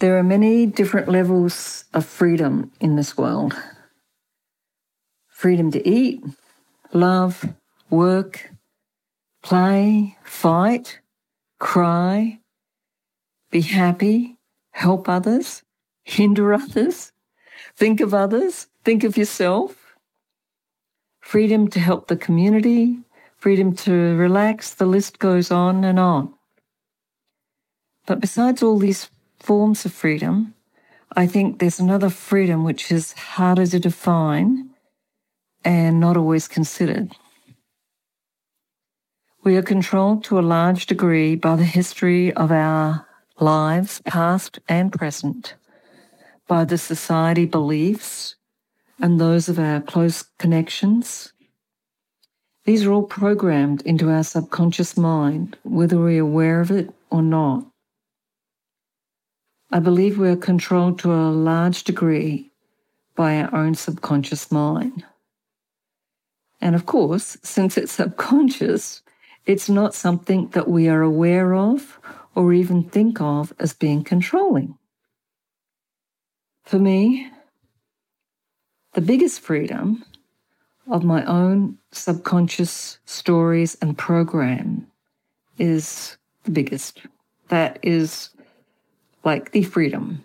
There 0.00 0.18
are 0.18 0.24
many 0.24 0.66
different 0.66 1.08
levels 1.08 1.84
of 1.94 2.04
freedom 2.04 2.72
in 2.80 2.96
this 2.96 3.16
world 3.16 3.54
freedom 5.28 5.70
to 5.72 5.88
eat, 5.88 6.22
love, 6.92 7.44
work, 7.90 8.50
play, 9.42 10.16
fight, 10.24 11.00
cry, 11.58 12.38
be 13.50 13.60
happy, 13.60 14.36
help 14.70 15.08
others, 15.08 15.62
hinder 16.04 16.54
others, 16.54 17.12
think 17.82 18.00
of 18.00 18.14
others, 18.14 18.68
think 18.84 19.02
of 19.02 19.16
yourself, 19.16 19.96
freedom 21.18 21.66
to 21.66 21.80
help 21.80 22.06
the 22.06 22.16
community, 22.16 22.96
freedom 23.38 23.74
to 23.74 24.14
relax, 24.14 24.74
the 24.74 24.86
list 24.86 25.18
goes 25.18 25.50
on 25.50 25.82
and 25.82 25.98
on. 25.98 26.32
But 28.06 28.20
besides 28.20 28.62
all 28.62 28.78
these 28.78 29.10
forms 29.40 29.84
of 29.84 29.92
freedom, 29.92 30.54
I 31.16 31.26
think 31.26 31.58
there's 31.58 31.80
another 31.80 32.08
freedom 32.08 32.62
which 32.62 32.92
is 32.92 33.14
harder 33.14 33.66
to 33.66 33.80
define 33.80 34.70
and 35.64 35.98
not 35.98 36.16
always 36.16 36.46
considered. 36.46 37.10
We 39.42 39.56
are 39.56 39.68
controlled 39.74 40.22
to 40.26 40.38
a 40.38 40.50
large 40.56 40.86
degree 40.86 41.34
by 41.34 41.56
the 41.56 41.64
history 41.64 42.32
of 42.34 42.52
our 42.52 43.08
lives, 43.40 44.00
past 44.02 44.60
and 44.68 44.92
present, 44.92 45.54
by 46.48 46.64
the 46.64 46.78
society 46.78 47.44
beliefs 47.44 48.36
and 49.00 49.20
those 49.20 49.48
of 49.48 49.58
our 49.58 49.80
close 49.80 50.22
connections. 50.38 51.32
These 52.64 52.84
are 52.84 52.92
all 52.92 53.02
programmed 53.02 53.82
into 53.82 54.10
our 54.10 54.22
subconscious 54.22 54.96
mind, 54.96 55.56
whether 55.64 55.98
we're 55.98 56.22
aware 56.22 56.60
of 56.60 56.70
it 56.70 56.90
or 57.10 57.22
not. 57.22 57.66
I 59.70 59.80
believe 59.80 60.18
we 60.18 60.28
are 60.28 60.36
controlled 60.36 60.98
to 61.00 61.12
a 61.12 61.32
large 61.32 61.82
degree 61.84 62.52
by 63.16 63.40
our 63.40 63.54
own 63.54 63.74
subconscious 63.74 64.52
mind. 64.52 65.04
And 66.60 66.74
of 66.76 66.86
course, 66.86 67.36
since 67.42 67.76
it's 67.76 67.92
subconscious, 67.92 69.02
it's 69.46 69.68
not 69.68 69.94
something 69.94 70.48
that 70.50 70.68
we 70.68 70.88
are 70.88 71.02
aware 71.02 71.54
of 71.54 71.98
or 72.34 72.52
even 72.52 72.88
think 72.88 73.20
of 73.20 73.52
as 73.58 73.72
being 73.72 74.04
controlling. 74.04 74.78
For 76.64 76.78
me, 76.78 77.30
the 78.94 79.00
biggest 79.00 79.40
freedom 79.40 80.04
of 80.88 81.04
my 81.04 81.24
own 81.24 81.78
subconscious 81.92 82.98
stories 83.04 83.76
and 83.80 83.96
program 83.96 84.86
is 85.58 86.16
the 86.44 86.50
biggest. 86.50 87.02
That 87.48 87.78
is 87.82 88.30
like 89.24 89.52
the 89.52 89.62
freedom. 89.62 90.24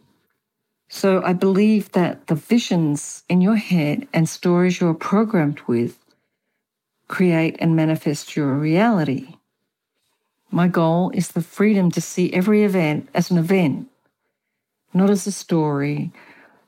So 0.90 1.22
I 1.24 1.34
believe 1.34 1.92
that 1.92 2.28
the 2.28 2.36
visions 2.36 3.24
in 3.28 3.42
your 3.42 3.58
head 3.58 4.08
and 4.14 4.28
stories 4.28 4.80
you're 4.80 4.94
programmed 4.94 5.62
with 5.68 5.98
create 7.08 7.56
and 7.60 7.76
manifest 7.76 8.36
your 8.36 8.54
reality. 8.54 9.36
My 10.50 10.68
goal 10.68 11.12
is 11.14 11.30
the 11.30 11.42
freedom 11.42 11.92
to 11.92 12.02
see 12.02 12.34
every 12.34 12.64
event 12.64 13.10
as 13.14 13.30
an 13.32 13.38
event, 13.38 13.90
not 14.94 15.10
as 15.10 15.28
a 15.28 15.32
story 15.32 16.12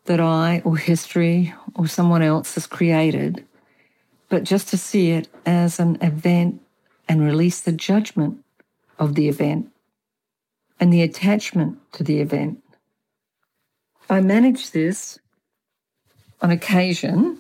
that 0.09 0.19
I 0.19 0.63
or 0.65 0.75
history 0.75 1.53
or 1.75 1.85
someone 1.85 2.23
else 2.23 2.55
has 2.55 2.65
created, 2.65 3.45
but 4.27 4.43
just 4.43 4.67
to 4.69 4.77
see 4.77 5.11
it 5.11 5.27
as 5.45 5.79
an 5.79 5.99
event 6.01 6.63
and 7.07 7.21
release 7.21 7.61
the 7.61 7.71
judgment 7.71 8.43
of 8.97 9.13
the 9.13 9.29
event 9.29 9.71
and 10.79 10.91
the 10.91 11.03
attachment 11.03 11.77
to 11.91 12.03
the 12.03 12.21
event. 12.21 12.59
I 14.09 14.21
manage 14.21 14.71
this 14.71 15.19
on 16.41 16.49
occasion 16.49 17.37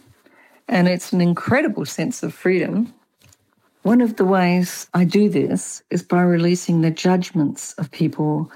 and 0.67 0.87
it's 0.87 1.11
an 1.11 1.21
incredible 1.21 1.85
sense 1.85 2.21
of 2.21 2.35
freedom. 2.35 2.93
One 3.81 3.99
of 3.99 4.17
the 4.17 4.25
ways 4.25 4.85
I 4.93 5.05
do 5.05 5.27
this 5.27 5.81
is 5.89 6.03
by 6.03 6.21
releasing 6.21 6.81
the 6.81 6.91
judgments 6.91 7.73
of 7.79 7.89
people, 7.89 8.51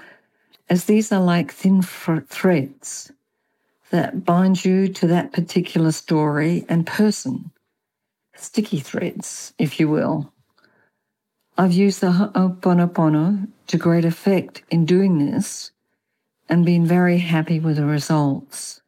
as 0.70 0.84
these 0.84 1.10
are 1.10 1.20
like 1.20 1.50
thin 1.50 1.82
threads 1.82 3.10
that 3.90 4.24
bind 4.24 4.64
you 4.64 4.88
to 4.88 5.06
that 5.06 5.32
particular 5.32 5.92
story 5.92 6.64
and 6.68 6.86
person. 6.86 7.50
Sticky 8.34 8.80
threads, 8.80 9.52
if 9.58 9.78
you 9.78 9.88
will. 9.88 10.32
I've 11.56 11.72
used 11.72 12.00
the 12.00 12.12
Ho'oponopono 12.12 13.48
to 13.68 13.76
great 13.76 14.04
effect 14.04 14.62
in 14.70 14.84
doing 14.84 15.18
this 15.18 15.70
and 16.48 16.66
been 16.66 16.84
very 16.84 17.18
happy 17.18 17.60
with 17.60 17.76
the 17.76 17.86
results. 17.86 18.80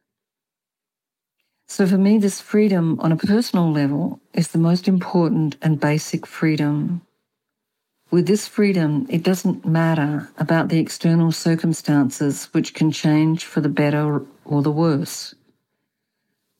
So 1.67 1.87
for 1.87 1.97
me, 1.97 2.17
this 2.17 2.41
freedom 2.41 2.99
on 2.99 3.11
a 3.11 3.17
personal 3.17 3.71
level 3.71 4.19
is 4.33 4.49
the 4.49 4.57
most 4.57 4.87
important 4.87 5.57
and 5.61 5.79
basic 5.79 6.25
freedom. 6.25 7.01
With 8.09 8.25
this 8.25 8.47
freedom, 8.47 9.05
it 9.09 9.21
doesn't 9.21 9.65
matter 9.65 10.29
about 10.37 10.69
the 10.69 10.79
external 10.79 11.33
circumstances 11.33 12.45
which 12.53 12.73
can 12.73 12.89
change 12.91 13.43
for 13.43 13.59
the 13.59 13.69
better 13.69 14.23
or 14.45 14.61
the 14.61 14.71
worse. 14.71 15.35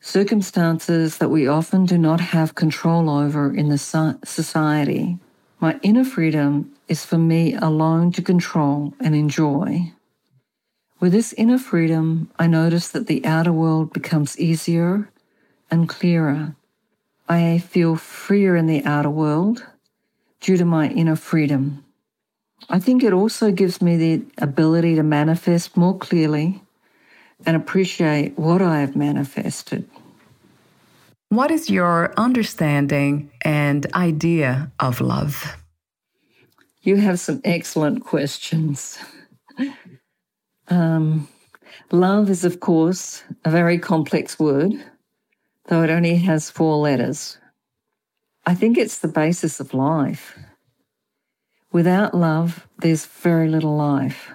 circumstances 0.02 1.18
that 1.18 1.30
we 1.30 1.48
often 1.48 1.86
do 1.86 1.98
not 1.98 2.20
have 2.22 2.56
control 2.56 3.10
over 3.10 3.54
in 3.54 3.70
the 3.70 3.78
society. 3.78 5.18
My 5.60 5.80
inner 5.82 6.04
freedom 6.04 6.72
is 6.88 7.04
for 7.06 7.18
me 7.18 7.56
alone 7.56 8.12
to 8.14 8.22
control 8.22 8.94
and 9.00 9.16
enjoy. 9.16 9.92
With 11.00 11.12
this 11.12 11.34
inner 11.34 11.58
freedom, 11.58 12.30
I 12.40 12.48
notice 12.48 12.90
that 12.90 13.08
the 13.08 13.26
outer 13.26 13.52
world 13.52 13.92
becomes 13.92 14.40
easier 14.40 15.10
and 15.72 15.90
clearer. 15.90 16.56
I 17.28 17.58
feel 17.60 17.96
freer 17.96 18.56
in 18.56 18.68
the 18.68 18.84
outer 18.86 19.10
world 19.10 19.66
due 20.42 20.58
to 20.58 20.66
my 20.66 20.90
inner 20.90 21.16
freedom. 21.16 21.84
I 22.70 22.80
think 22.80 23.04
it 23.04 23.14
also 23.14 23.52
gives 23.52 23.82
me 23.82 23.98
the 23.98 24.26
ability 24.40 24.96
to 24.96 25.04
manifest 25.04 25.78
more 25.78 25.98
clearly 25.98 26.62
and 27.46 27.56
appreciate 27.56 28.38
what 28.38 28.62
I 28.62 28.80
have 28.82 28.96
manifested. 28.96 29.88
What 31.30 31.52
is 31.52 31.70
your 31.70 32.14
understanding 32.18 33.32
and 33.42 33.86
idea 33.94 34.72
of 34.80 35.02
love? 35.02 35.58
You 36.82 36.96
have 36.98 37.20
some 37.20 37.42
excellent 37.44 38.06
questions. 38.06 38.98
um, 40.70 41.28
love 41.92 42.30
is, 42.30 42.46
of 42.46 42.60
course, 42.60 43.24
a 43.44 43.50
very 43.50 43.78
complex 43.78 44.40
word, 44.40 44.74
though 45.66 45.84
it 45.84 45.90
only 45.90 46.16
has 46.16 46.50
four 46.50 46.78
letters. 46.78 47.38
I 48.48 48.56
think 48.56 48.78
it's 48.78 49.00
the 49.00 49.10
basis 49.10 49.60
of 49.60 49.74
life. 49.74 50.40
Without 51.74 52.14
love, 52.14 52.66
there's 52.78 53.06
very 53.06 53.50
little 53.50 53.76
life. 53.76 54.32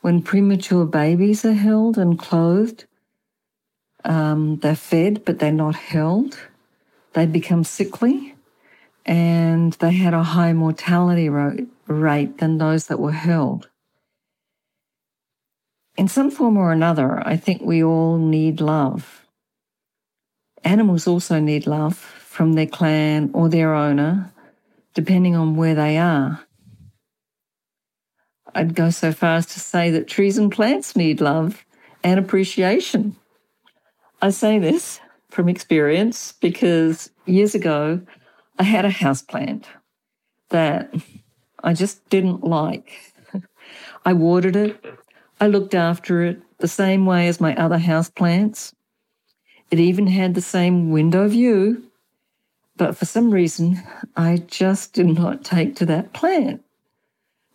When 0.00 0.22
premature 0.22 0.84
babies 0.84 1.44
are 1.44 1.52
held 1.52 1.96
and 1.96 2.18
clothed, 2.18 2.86
um, 4.04 4.56
they're 4.56 4.74
fed, 4.74 5.24
but 5.24 5.38
they're 5.38 5.52
not 5.52 5.76
held. 5.76 6.36
They 7.12 7.26
become 7.26 7.62
sickly 7.62 8.34
and 9.06 9.72
they 9.74 9.92
had 9.92 10.12
a 10.12 10.24
high 10.24 10.52
mortality 10.52 11.28
rate 11.28 12.38
than 12.38 12.58
those 12.58 12.88
that 12.88 12.98
were 12.98 13.12
held. 13.12 13.68
In 15.96 16.08
some 16.08 16.32
form 16.32 16.56
or 16.56 16.72
another, 16.72 17.22
I 17.24 17.36
think 17.36 17.62
we 17.62 17.84
all 17.84 18.18
need 18.18 18.60
love. 18.60 19.24
Animals 20.64 21.06
also 21.06 21.38
need 21.38 21.68
love 21.68 22.19
from 22.30 22.52
their 22.52 22.64
clan 22.64 23.28
or 23.34 23.48
their 23.48 23.74
owner, 23.74 24.32
depending 24.94 25.34
on 25.34 25.56
where 25.56 25.74
they 25.74 25.98
are. 25.98 26.40
I'd 28.54 28.76
go 28.76 28.90
so 28.90 29.10
far 29.10 29.34
as 29.34 29.46
to 29.46 29.58
say 29.58 29.90
that 29.90 30.06
trees 30.06 30.38
and 30.38 30.50
plants 30.50 30.94
need 30.94 31.20
love 31.20 31.64
and 32.04 32.20
appreciation. 32.20 33.16
I 34.22 34.30
say 34.30 34.60
this 34.60 35.00
from 35.28 35.48
experience 35.48 36.30
because 36.30 37.10
years 37.26 37.56
ago 37.56 38.00
I 38.60 38.62
had 38.62 38.84
a 38.84 38.90
house 38.90 39.22
plant 39.22 39.66
that 40.50 40.94
I 41.64 41.74
just 41.74 42.08
didn't 42.10 42.44
like. 42.44 43.12
I 44.04 44.12
watered 44.12 44.54
it, 44.54 44.84
I 45.40 45.48
looked 45.48 45.74
after 45.74 46.22
it 46.22 46.40
the 46.58 46.68
same 46.68 47.06
way 47.06 47.26
as 47.26 47.40
my 47.40 47.56
other 47.56 47.78
house 47.78 48.08
plants. 48.08 48.72
It 49.72 49.80
even 49.80 50.06
had 50.06 50.34
the 50.34 50.40
same 50.40 50.92
window 50.92 51.26
view, 51.26 51.89
but 52.80 52.96
for 52.96 53.04
some 53.04 53.30
reason 53.30 53.78
I 54.16 54.38
just 54.38 54.94
did 54.94 55.06
not 55.06 55.44
take 55.44 55.76
to 55.76 55.86
that 55.86 56.14
plant. 56.14 56.64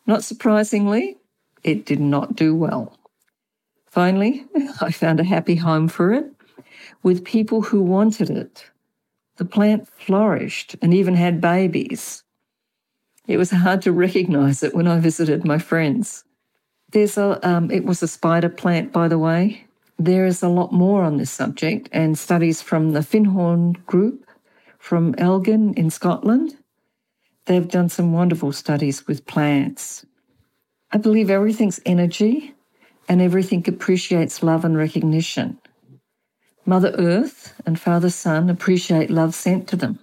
Not 0.06 0.24
surprisingly, 0.24 1.18
it 1.64 1.84
did 1.84 2.00
not 2.00 2.36
do 2.36 2.54
well. 2.54 2.96
Finally, 3.88 4.46
I 4.82 4.92
found 4.92 5.20
a 5.20 5.24
happy 5.24 5.56
home 5.56 5.88
for 5.88 6.14
it 6.14 6.32
with 7.02 7.26
people 7.26 7.64
who 7.64 7.82
wanted 7.82 8.30
it. 8.30 8.70
The 9.38 9.46
plant 9.46 9.88
flourished 9.98 10.76
and 10.80 10.94
even 10.94 11.16
had 11.16 11.42
babies. 11.42 12.24
It 13.28 13.38
was 13.38 13.50
hard 13.50 13.82
to 13.82 13.92
recognize 13.92 14.62
it 14.62 14.76
when 14.76 14.88
I 14.88 15.00
visited 15.00 15.44
my 15.44 15.58
friends. 15.58 16.24
There's 16.92 17.18
a, 17.18 17.40
um, 17.42 17.72
it 17.72 17.84
was 17.84 18.04
a 18.04 18.08
spider 18.08 18.50
plant, 18.50 18.92
by 18.92 19.08
the 19.08 19.18
way. 19.18 19.66
There 19.98 20.28
is 20.28 20.44
a 20.44 20.50
lot 20.50 20.72
more 20.72 21.02
on 21.02 21.18
this 21.18 21.32
subject, 21.32 21.90
and 21.92 22.16
studies 22.16 22.62
from 22.62 22.92
the 22.92 23.00
Findhorn 23.00 23.84
Group 23.88 24.25
from 24.86 25.16
Elgin 25.18 25.74
in 25.74 25.90
Scotland 25.90 26.56
They've 27.46 27.68
done 27.68 27.90
some 27.90 28.12
wonderful 28.12 28.52
studies 28.52 29.06
with 29.08 29.26
plants. 29.26 30.06
I 30.92 30.98
believe 30.98 31.30
everything's 31.30 31.80
energy 31.86 32.56
and 33.08 33.22
everything 33.22 33.64
appreciates 33.68 34.42
love 34.42 34.66
and 34.66 34.76
recognition. 34.76 35.60
Mother 36.66 36.96
Earth 36.98 37.54
and 37.66 37.80
Father 37.80 38.10
Sun 38.10 38.50
appreciate 38.50 39.12
love 39.12 39.36
sent 39.36 39.68
to 39.68 39.76
them. 39.76 40.00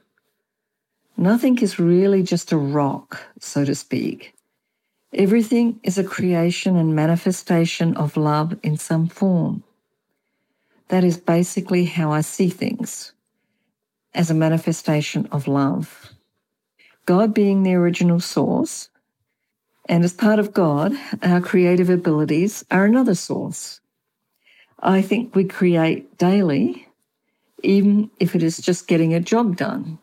Nothing 1.16 1.58
is 1.58 1.80
really 1.80 2.22
just 2.22 2.52
a 2.52 2.56
rock, 2.56 3.20
so 3.40 3.64
to 3.64 3.74
speak. 3.74 4.34
Everything 5.12 5.80
is 5.82 5.98
a 5.98 6.04
creation 6.04 6.76
and 6.76 6.94
manifestation 6.94 7.96
of 7.96 8.16
love 8.16 8.56
in 8.62 8.76
some 8.76 9.08
form. 9.08 9.64
That 10.88 11.02
is 11.02 11.18
basically 11.18 11.84
how 11.86 12.12
I 12.12 12.20
see 12.20 12.48
things 12.48 13.12
as 14.14 14.30
a 14.30 14.34
manifestation 14.34 15.26
of 15.32 15.48
love. 15.48 16.12
God 17.06 17.34
being 17.34 17.62
the 17.62 17.74
original 17.74 18.20
source, 18.20 18.88
and 19.88 20.04
as 20.04 20.12
part 20.14 20.38
of 20.38 20.52
God, 20.52 20.92
our 21.22 21.40
creative 21.40 21.90
abilities 21.90 22.64
are 22.70 22.84
another 22.84 23.14
source. 23.14 23.80
I 24.80 25.02
think 25.02 25.34
we 25.34 25.44
create 25.44 26.18
daily, 26.18 26.88
even 27.62 28.10
if 28.20 28.34
it 28.34 28.42
is 28.42 28.58
just 28.58 28.86
getting 28.86 29.14
a 29.14 29.20
job 29.20 29.56
done. 29.56 29.98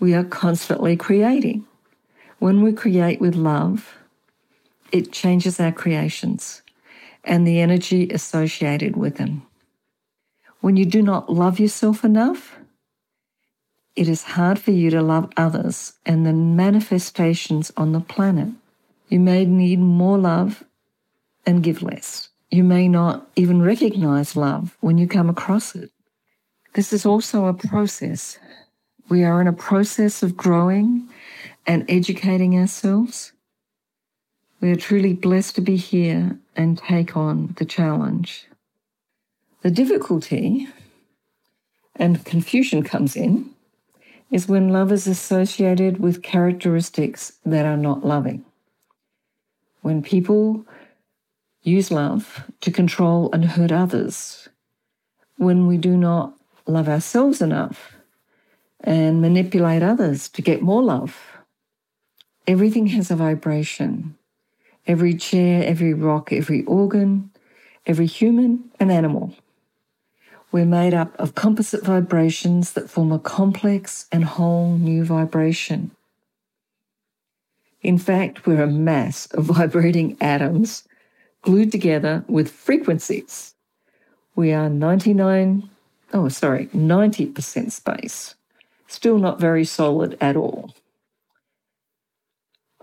We 0.00 0.14
are 0.14 0.24
constantly 0.24 0.96
creating. 0.96 1.66
When 2.38 2.62
we 2.62 2.72
create 2.72 3.20
with 3.20 3.34
love, 3.34 3.94
it 4.92 5.12
changes 5.12 5.58
our 5.58 5.72
creations 5.72 6.62
and 7.24 7.46
the 7.46 7.60
energy 7.60 8.10
associated 8.10 8.96
with 8.96 9.16
them. 9.16 9.46
When 10.60 10.76
you 10.76 10.84
do 10.84 11.02
not 11.02 11.32
love 11.32 11.58
yourself 11.58 12.04
enough, 12.04 12.56
it 13.96 14.08
is 14.08 14.24
hard 14.24 14.58
for 14.58 14.72
you 14.72 14.90
to 14.90 15.02
love 15.02 15.30
others 15.36 15.92
and 16.04 16.26
the 16.26 16.32
manifestations 16.32 17.70
on 17.76 17.92
the 17.92 18.00
planet. 18.00 18.48
You 19.08 19.20
may 19.20 19.44
need 19.44 19.78
more 19.78 20.18
love 20.18 20.64
and 21.46 21.62
give 21.62 21.82
less. 21.82 22.28
You 22.50 22.64
may 22.64 22.88
not 22.88 23.28
even 23.36 23.62
recognize 23.62 24.36
love 24.36 24.76
when 24.80 24.98
you 24.98 25.06
come 25.06 25.30
across 25.30 25.74
it. 25.76 25.90
This 26.74 26.92
is 26.92 27.06
also 27.06 27.46
a 27.46 27.54
process. 27.54 28.38
We 29.08 29.22
are 29.22 29.40
in 29.40 29.46
a 29.46 29.52
process 29.52 30.22
of 30.22 30.36
growing 30.36 31.08
and 31.66 31.84
educating 31.88 32.58
ourselves. 32.58 33.32
We 34.60 34.72
are 34.72 34.76
truly 34.76 35.12
blessed 35.12 35.54
to 35.56 35.60
be 35.60 35.76
here 35.76 36.36
and 36.56 36.78
take 36.78 37.16
on 37.16 37.54
the 37.58 37.64
challenge. 37.64 38.46
The 39.62 39.70
difficulty 39.70 40.68
and 41.96 42.24
confusion 42.24 42.82
comes 42.82 43.14
in 43.14 43.53
is 44.30 44.48
when 44.48 44.68
love 44.68 44.90
is 44.90 45.06
associated 45.06 46.00
with 46.00 46.22
characteristics 46.22 47.38
that 47.44 47.66
are 47.66 47.76
not 47.76 48.04
loving. 48.04 48.44
When 49.82 50.02
people 50.02 50.64
use 51.62 51.90
love 51.90 52.44
to 52.60 52.70
control 52.70 53.30
and 53.32 53.44
hurt 53.44 53.72
others, 53.72 54.48
when 55.36 55.66
we 55.66 55.76
do 55.76 55.96
not 55.96 56.34
love 56.66 56.88
ourselves 56.88 57.42
enough 57.42 57.94
and 58.80 59.20
manipulate 59.20 59.82
others 59.82 60.28
to 60.28 60.42
get 60.42 60.62
more 60.62 60.82
love. 60.82 61.18
Everything 62.46 62.88
has 62.88 63.10
a 63.10 63.16
vibration. 63.16 64.16
Every 64.86 65.14
chair, 65.14 65.64
every 65.64 65.94
rock, 65.94 66.32
every 66.32 66.64
organ, 66.64 67.30
every 67.86 68.06
human 68.06 68.70
and 68.78 68.92
animal 68.92 69.34
we're 70.54 70.64
made 70.64 70.94
up 70.94 71.18
of 71.18 71.34
composite 71.34 71.82
vibrations 71.82 72.74
that 72.74 72.88
form 72.88 73.10
a 73.10 73.18
complex 73.18 74.06
and 74.12 74.24
whole 74.24 74.78
new 74.78 75.04
vibration. 75.04 75.90
In 77.82 77.98
fact, 77.98 78.46
we're 78.46 78.62
a 78.62 78.68
mass 78.68 79.26
of 79.32 79.46
vibrating 79.56 80.16
atoms 80.20 80.86
glued 81.42 81.72
together 81.72 82.24
with 82.28 82.52
frequencies. 82.52 83.56
We 84.36 84.52
are 84.52 84.70
99, 84.70 85.68
oh, 86.12 86.28
sorry, 86.28 86.66
90% 86.68 87.72
space. 87.72 88.36
Still 88.86 89.18
not 89.18 89.40
very 89.40 89.64
solid 89.64 90.16
at 90.20 90.36
all. 90.36 90.72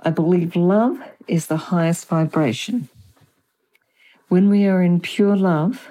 I 0.03 0.09
believe 0.09 0.57
love 0.57 0.99
is 1.25 1.47
the 1.47 1.71
highest 1.71 2.09
vibration. 2.09 2.89
When 4.27 4.49
we 4.49 4.65
are 4.65 4.83
in 4.83 4.99
pure 4.99 5.37
love, 5.37 5.89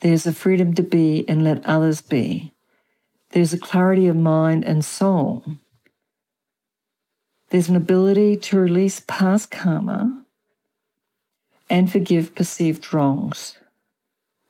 there's 0.00 0.26
a 0.26 0.32
freedom 0.32 0.74
to 0.74 0.82
be 0.82 1.24
and 1.28 1.44
let 1.44 1.64
others 1.66 2.00
be. 2.00 2.52
There's 3.30 3.52
a 3.52 3.58
clarity 3.58 4.06
of 4.06 4.16
mind 4.16 4.64
and 4.64 4.84
soul. 4.84 5.44
There's 7.50 7.68
an 7.68 7.76
ability 7.76 8.36
to 8.36 8.58
release 8.58 9.00
past 9.00 9.50
karma 9.50 10.24
and 11.68 11.90
forgive 11.90 12.34
perceived 12.34 12.92
wrongs. 12.92 13.56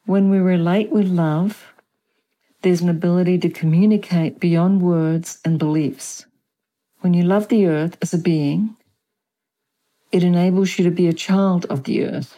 When 0.07 0.31
we 0.31 0.39
relate 0.39 0.91
with 0.91 1.07
love, 1.07 1.73
there's 2.63 2.81
an 2.81 2.89
ability 2.89 3.39
to 3.39 3.51
communicate 3.51 4.41
beyond 4.41 4.83
words 4.83 5.39
and 5.45 5.59
beliefs. 5.59 6.27
When 7.01 7.15
you 7.15 7.23
love 7.23 7.49
the 7.49 7.67
earth 7.67 7.97
as 8.03 8.13
a 8.13 8.19
being, 8.19 8.77
it 10.13 10.23
enables 10.23 10.79
you 10.79 10.85
to 10.85 10.91
be 10.91 11.09
a 11.09 11.13
child 11.13 11.65
of 11.67 11.85
the 11.85 12.05
earth. 12.05 12.37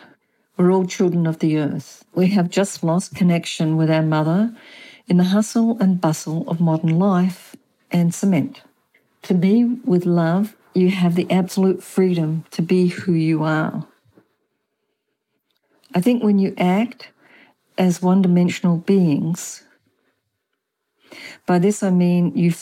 We're 0.56 0.70
all 0.72 0.86
children 0.86 1.26
of 1.26 1.38
the 1.38 1.58
earth. 1.58 2.04
We 2.14 2.28
have 2.28 2.50
just 2.50 2.84
lost 2.84 3.14
connection 3.14 3.76
with 3.76 3.90
our 3.90 4.02
mother 4.02 4.54
in 5.08 5.16
the 5.16 5.24
hustle 5.24 5.78
and 5.80 6.00
bustle 6.00 6.48
of 6.48 6.60
modern 6.60 6.98
life 6.98 7.56
and 7.90 8.14
cement. 8.14 8.62
To 9.22 9.34
be 9.34 9.64
with 9.64 10.04
love, 10.04 10.56
you 10.74 10.90
have 10.90 11.14
the 11.14 11.30
absolute 11.30 11.82
freedom 11.82 12.44
to 12.50 12.62
be 12.62 12.88
who 12.88 13.12
you 13.12 13.42
are. 13.44 13.86
I 15.94 16.00
think 16.00 16.22
when 16.22 16.38
you 16.38 16.54
act 16.58 17.10
as 17.78 18.02
one 18.02 18.22
dimensional 18.22 18.78
beings, 18.78 19.64
by 21.46 21.58
this 21.58 21.82
I 21.82 21.90
mean 21.90 22.36
you 22.36 22.52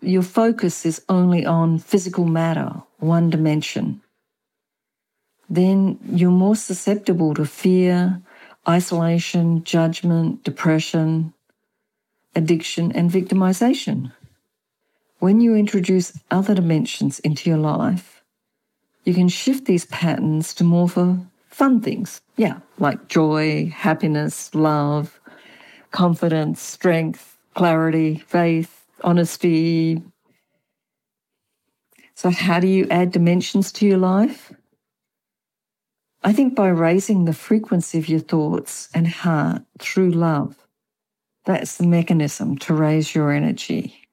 your 0.00 0.22
focus 0.22 0.86
is 0.86 1.02
only 1.08 1.44
on 1.44 1.78
physical 1.78 2.24
matter, 2.24 2.82
one 2.98 3.30
dimension, 3.30 4.00
then 5.48 5.98
you're 6.04 6.30
more 6.30 6.56
susceptible 6.56 7.34
to 7.34 7.44
fear, 7.44 8.20
isolation, 8.68 9.64
judgment, 9.64 10.44
depression, 10.44 11.32
addiction, 12.34 12.92
and 12.92 13.10
victimization. 13.10 14.12
When 15.20 15.40
you 15.40 15.54
introduce 15.56 16.18
other 16.30 16.54
dimensions 16.54 17.18
into 17.20 17.50
your 17.50 17.58
life, 17.58 18.22
you 19.04 19.14
can 19.14 19.28
shift 19.28 19.64
these 19.64 19.86
patterns 19.86 20.54
to 20.54 20.64
more 20.64 20.88
for 20.88 21.18
fun 21.48 21.80
things. 21.80 22.20
Yeah, 22.36 22.60
like 22.78 23.08
joy, 23.08 23.72
happiness, 23.74 24.54
love, 24.54 25.18
confidence, 25.90 26.60
strength, 26.60 27.38
clarity, 27.54 28.22
faith, 28.26 28.86
honesty. 29.02 30.02
So, 32.14 32.30
how 32.30 32.60
do 32.60 32.66
you 32.66 32.86
add 32.90 33.12
dimensions 33.12 33.72
to 33.72 33.86
your 33.86 33.98
life? 33.98 34.52
I 36.28 36.34
think 36.34 36.54
by 36.54 36.68
raising 36.68 37.24
the 37.24 37.32
frequency 37.32 37.96
of 37.96 38.06
your 38.06 38.20
thoughts 38.20 38.90
and 38.92 39.08
heart 39.08 39.62
through 39.78 40.10
love. 40.10 40.56
That's 41.46 41.78
the 41.78 41.86
mechanism 41.86 42.58
to 42.58 42.74
raise 42.74 43.14
your 43.14 43.32
energy. 43.32 44.06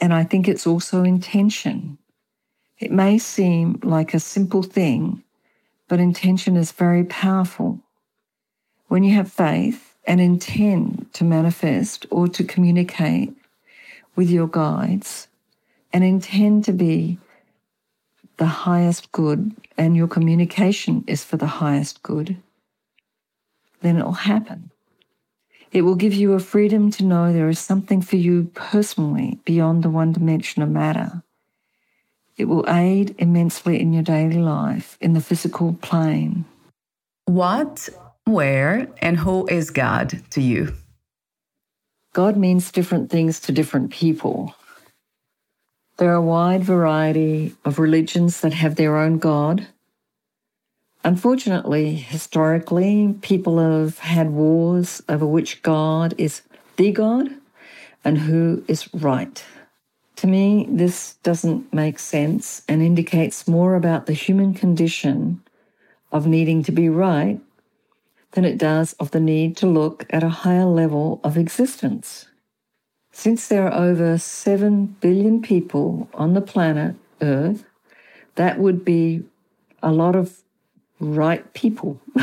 And 0.00 0.14
I 0.14 0.22
think 0.22 0.46
it's 0.46 0.64
also 0.64 1.02
intention. 1.02 1.98
It 2.78 2.92
may 2.92 3.18
seem 3.18 3.80
like 3.82 4.14
a 4.14 4.20
simple 4.20 4.62
thing, 4.62 5.24
but 5.88 5.98
intention 5.98 6.56
is 6.56 6.70
very 6.70 7.02
powerful. 7.02 7.80
When 8.86 9.02
you 9.02 9.14
have 9.14 9.32
faith 9.32 9.96
and 10.04 10.20
intend 10.20 11.12
to 11.14 11.24
manifest 11.24 12.06
or 12.10 12.28
to 12.28 12.44
communicate 12.44 13.34
with 14.14 14.30
your 14.30 14.46
guides 14.46 15.26
and 15.92 16.04
intend 16.04 16.64
to 16.66 16.72
be 16.72 17.18
the 18.36 18.46
highest 18.46 19.12
good 19.12 19.52
and 19.76 19.96
your 19.96 20.08
communication 20.08 21.04
is 21.06 21.24
for 21.24 21.36
the 21.36 21.46
highest 21.46 22.02
good, 22.02 22.36
then 23.80 23.96
it'll 23.96 24.12
happen. 24.12 24.70
It 25.72 25.82
will 25.82 25.96
give 25.96 26.14
you 26.14 26.32
a 26.34 26.40
freedom 26.40 26.90
to 26.92 27.04
know 27.04 27.32
there 27.32 27.48
is 27.48 27.58
something 27.58 28.00
for 28.00 28.16
you 28.16 28.50
personally 28.54 29.38
beyond 29.44 29.82
the 29.82 29.90
one 29.90 30.12
dimension 30.12 30.62
of 30.62 30.70
matter. 30.70 31.22
It 32.36 32.46
will 32.46 32.64
aid 32.68 33.14
immensely 33.18 33.80
in 33.80 33.92
your 33.92 34.02
daily 34.02 34.38
life 34.38 34.96
in 35.00 35.12
the 35.12 35.20
physical 35.20 35.74
plane. 35.82 36.44
What, 37.26 37.88
where, 38.24 38.88
and 38.98 39.16
who 39.16 39.46
is 39.46 39.70
God 39.70 40.22
to 40.30 40.40
you? 40.40 40.74
God 42.12 42.36
means 42.36 42.70
different 42.70 43.10
things 43.10 43.40
to 43.40 43.52
different 43.52 43.90
people. 43.90 44.54
There 45.96 46.10
are 46.10 46.14
a 46.14 46.22
wide 46.22 46.64
variety 46.64 47.54
of 47.64 47.78
religions 47.78 48.40
that 48.40 48.52
have 48.52 48.74
their 48.74 48.96
own 48.96 49.18
God. 49.18 49.68
Unfortunately, 51.04 51.94
historically, 51.94 53.14
people 53.22 53.58
have 53.60 53.98
had 54.00 54.30
wars 54.30 55.02
over 55.08 55.24
which 55.24 55.62
God 55.62 56.12
is 56.18 56.42
the 56.76 56.90
God 56.90 57.28
and 58.04 58.18
who 58.18 58.64
is 58.66 58.92
right. 58.92 59.44
To 60.16 60.26
me, 60.26 60.66
this 60.68 61.14
doesn't 61.22 61.72
make 61.72 62.00
sense 62.00 62.62
and 62.68 62.82
indicates 62.82 63.46
more 63.46 63.76
about 63.76 64.06
the 64.06 64.14
human 64.14 64.52
condition 64.52 65.42
of 66.10 66.26
needing 66.26 66.64
to 66.64 66.72
be 66.72 66.88
right 66.88 67.38
than 68.32 68.44
it 68.44 68.58
does 68.58 68.94
of 68.94 69.12
the 69.12 69.20
need 69.20 69.56
to 69.58 69.66
look 69.68 70.06
at 70.10 70.24
a 70.24 70.28
higher 70.28 70.64
level 70.64 71.20
of 71.22 71.38
existence. 71.38 72.26
Since 73.16 73.46
there 73.46 73.70
are 73.70 73.80
over 73.80 74.18
7 74.18 74.86
billion 75.00 75.40
people 75.40 76.08
on 76.14 76.34
the 76.34 76.40
planet 76.40 76.96
Earth, 77.22 77.64
that 78.34 78.58
would 78.58 78.84
be 78.84 79.22
a 79.84 79.92
lot 79.92 80.16
of 80.16 80.42
right 80.98 81.54
people. 81.54 82.00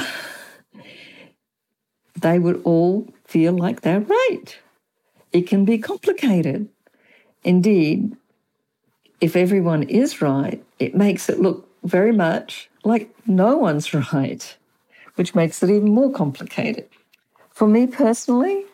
they 2.21 2.39
would 2.39 2.61
all 2.65 3.07
feel 3.23 3.53
like 3.53 3.81
they're 3.81 4.01
right. 4.01 4.59
It 5.31 5.47
can 5.47 5.63
be 5.63 5.77
complicated. 5.77 6.67
Indeed, 7.45 8.17
if 9.21 9.37
everyone 9.37 9.83
is 9.83 10.21
right, 10.21 10.61
it 10.77 10.93
makes 10.93 11.29
it 11.29 11.39
look 11.39 11.69
very 11.83 12.11
much 12.11 12.69
like 12.83 13.15
no 13.25 13.55
one's 13.55 13.93
right, 13.93 14.57
which 15.15 15.35
makes 15.35 15.63
it 15.63 15.69
even 15.69 15.89
more 15.89 16.11
complicated. 16.11 16.89
For 17.49 17.65
me 17.65 17.87
personally, 17.87 18.65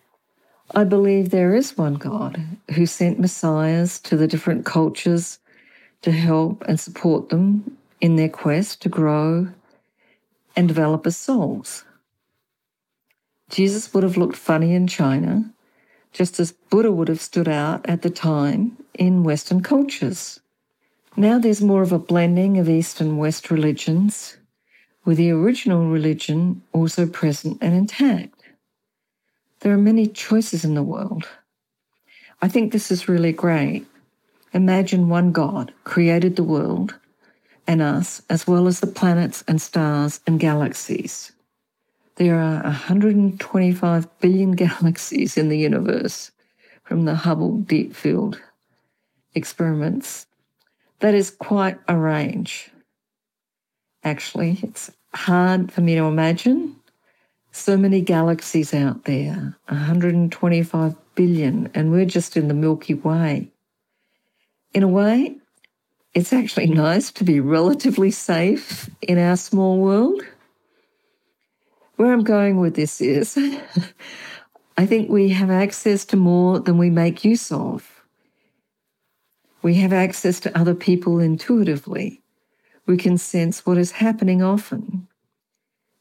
I 0.76 0.84
believe 0.84 1.30
there 1.30 1.56
is 1.56 1.78
one 1.78 1.96
God 1.96 2.44
who 2.76 2.86
sent 2.86 3.20
messiahs 3.20 4.00
to 4.02 4.18
the 4.18 4.28
different 4.28 4.66
cultures 4.66 5.40
to 6.02 6.12
help 6.12 6.64
and 6.68 6.80
support 6.80 7.30
them 7.30 7.78
in 8.02 8.16
their 8.16 8.30
quest 8.30 8.82
to 8.82 8.90
grow 8.90 9.48
and 10.56 10.68
develop 10.68 11.08
as 11.08 11.16
souls. 11.16 11.84
Jesus 13.50 13.94
would 13.94 14.04
have 14.04 14.18
looked 14.18 14.36
funny 14.36 14.74
in 14.74 14.88
China 14.88 15.52
just 16.18 16.40
as 16.40 16.52
Buddha 16.52 16.92
would 16.92 17.08
have 17.08 17.22
stood 17.22 17.48
out 17.48 17.88
at 17.88 18.02
the 18.02 18.10
time 18.10 18.76
in 18.96 19.24
Western 19.24 19.62
cultures. 19.62 20.40
Now 21.16 21.38
there's 21.38 21.62
more 21.62 21.82
of 21.82 21.92
a 21.92 22.00
blending 22.00 22.58
of 22.58 22.68
East 22.68 23.00
and 23.00 23.20
West 23.20 23.52
religions, 23.52 24.38
with 25.06 25.18
the 25.18 25.32
original 25.32 25.88
religion 25.88 26.64
also 26.74 27.06
present 27.06 27.60
and 27.62 27.74
intact. 27.74 28.37
There 29.60 29.74
are 29.74 29.78
many 29.78 30.08
choices 30.08 30.64
in 30.64 30.76
the 30.76 30.84
world. 30.84 31.28
I 32.42 32.48
think 32.48 32.72
this 32.72 32.92
is 32.92 33.10
really 33.10 33.32
great. 33.32 33.86
Imagine 34.54 35.10
one 35.10 35.32
God 35.32 35.74
created 35.84 36.36
the 36.36 36.44
world 36.44 36.96
and 37.66 37.82
us, 37.82 38.22
as 38.30 38.48
well 38.48 38.68
as 38.68 38.80
the 38.80 38.88
planets 38.88 39.44
and 39.48 39.62
stars 39.62 40.22
and 40.26 40.40
galaxies. 40.40 41.32
There 42.16 42.40
are 42.40 42.64
125 42.64 44.20
billion 44.20 44.52
galaxies 44.56 45.38
in 45.38 45.50
the 45.50 45.58
universe 45.58 46.32
from 46.84 47.06
the 47.06 47.16
Hubble 47.16 47.58
Deep 47.58 47.96
Field 47.96 48.42
experiments. 49.36 50.26
That 51.00 51.14
is 51.14 51.30
quite 51.30 51.78
a 51.88 51.98
range. 51.98 52.72
Actually, 54.04 54.58
it's 54.64 54.90
hard 55.14 55.72
for 55.72 55.82
me 55.82 55.96
to 55.96 56.04
imagine. 56.04 56.77
So 57.58 57.76
many 57.76 58.02
galaxies 58.02 58.72
out 58.72 59.06
there, 59.06 59.58
125 59.68 60.96
billion, 61.16 61.70
and 61.74 61.92
we're 61.92 62.06
just 62.06 62.38
in 62.38 62.48
the 62.48 62.54
Milky 62.54 62.94
Way. 62.94 63.52
In 64.76 64.84
a 64.84 64.88
way, 64.88 65.36
it's 66.14 66.32
actually 66.32 66.68
nice 66.68 67.12
to 67.14 67.24
be 67.24 67.40
relatively 67.40 68.12
safe 68.12 68.90
in 69.02 69.18
our 69.18 69.36
small 69.36 69.80
world 69.80 70.22
where 71.96 72.14
I'm 72.14 72.24
going 72.24 72.60
with 72.60 72.76
this 72.76 73.02
is 73.02 73.38
I 74.78 74.86
think 74.86 75.10
we 75.10 75.30
have 75.30 75.50
access 75.50 76.06
to 76.06 76.16
more 76.16 76.60
than 76.60 76.78
we 76.78 76.92
make 76.92 77.26
use 77.26 77.52
of. 77.52 78.04
We 79.64 79.74
have 79.76 79.92
access 79.92 80.40
to 80.42 80.58
other 80.58 80.76
people 80.76 81.20
intuitively. 81.20 82.22
We 82.86 82.98
can 82.98 83.18
sense 83.18 83.66
what 83.66 83.80
is 83.80 83.92
happening 83.92 84.44
often. 84.44 85.08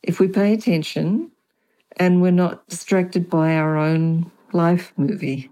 If 0.03 0.21
we 0.21 0.29
pay 0.29 0.53
attention 0.53 1.33
and 1.97 2.21
we're 2.21 2.31
not 2.31 2.69
distracted 2.69 3.29
by 3.29 3.55
our 3.55 3.77
own 3.77 4.31
life 4.53 4.93
movie. 4.97 5.51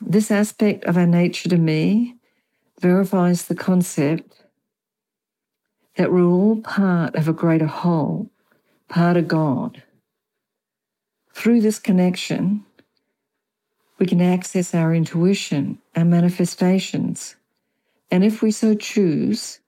This 0.00 0.30
aspect 0.30 0.84
of 0.84 0.96
our 0.96 1.06
nature 1.06 1.48
to 1.48 1.58
me 1.58 2.16
verifies 2.80 3.46
the 3.46 3.54
concept 3.54 4.44
that 5.96 6.10
we're 6.10 6.24
all 6.24 6.56
part 6.56 7.14
of 7.14 7.28
a 7.28 7.32
greater 7.32 7.66
whole, 7.66 8.30
part 8.88 9.16
of 9.16 9.28
God. 9.28 9.82
Through 11.34 11.60
this 11.60 11.78
connection, 11.78 12.64
we 13.98 14.06
can 14.06 14.20
access 14.20 14.74
our 14.74 14.94
intuition, 14.94 15.78
our 15.94 16.04
manifestations, 16.04 17.36
and 18.10 18.24
if 18.24 18.42
we 18.42 18.50
so 18.50 18.74
choose, 18.74 19.60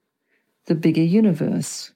the 0.66 0.74
bigger 0.74 1.02
universe. 1.02 1.93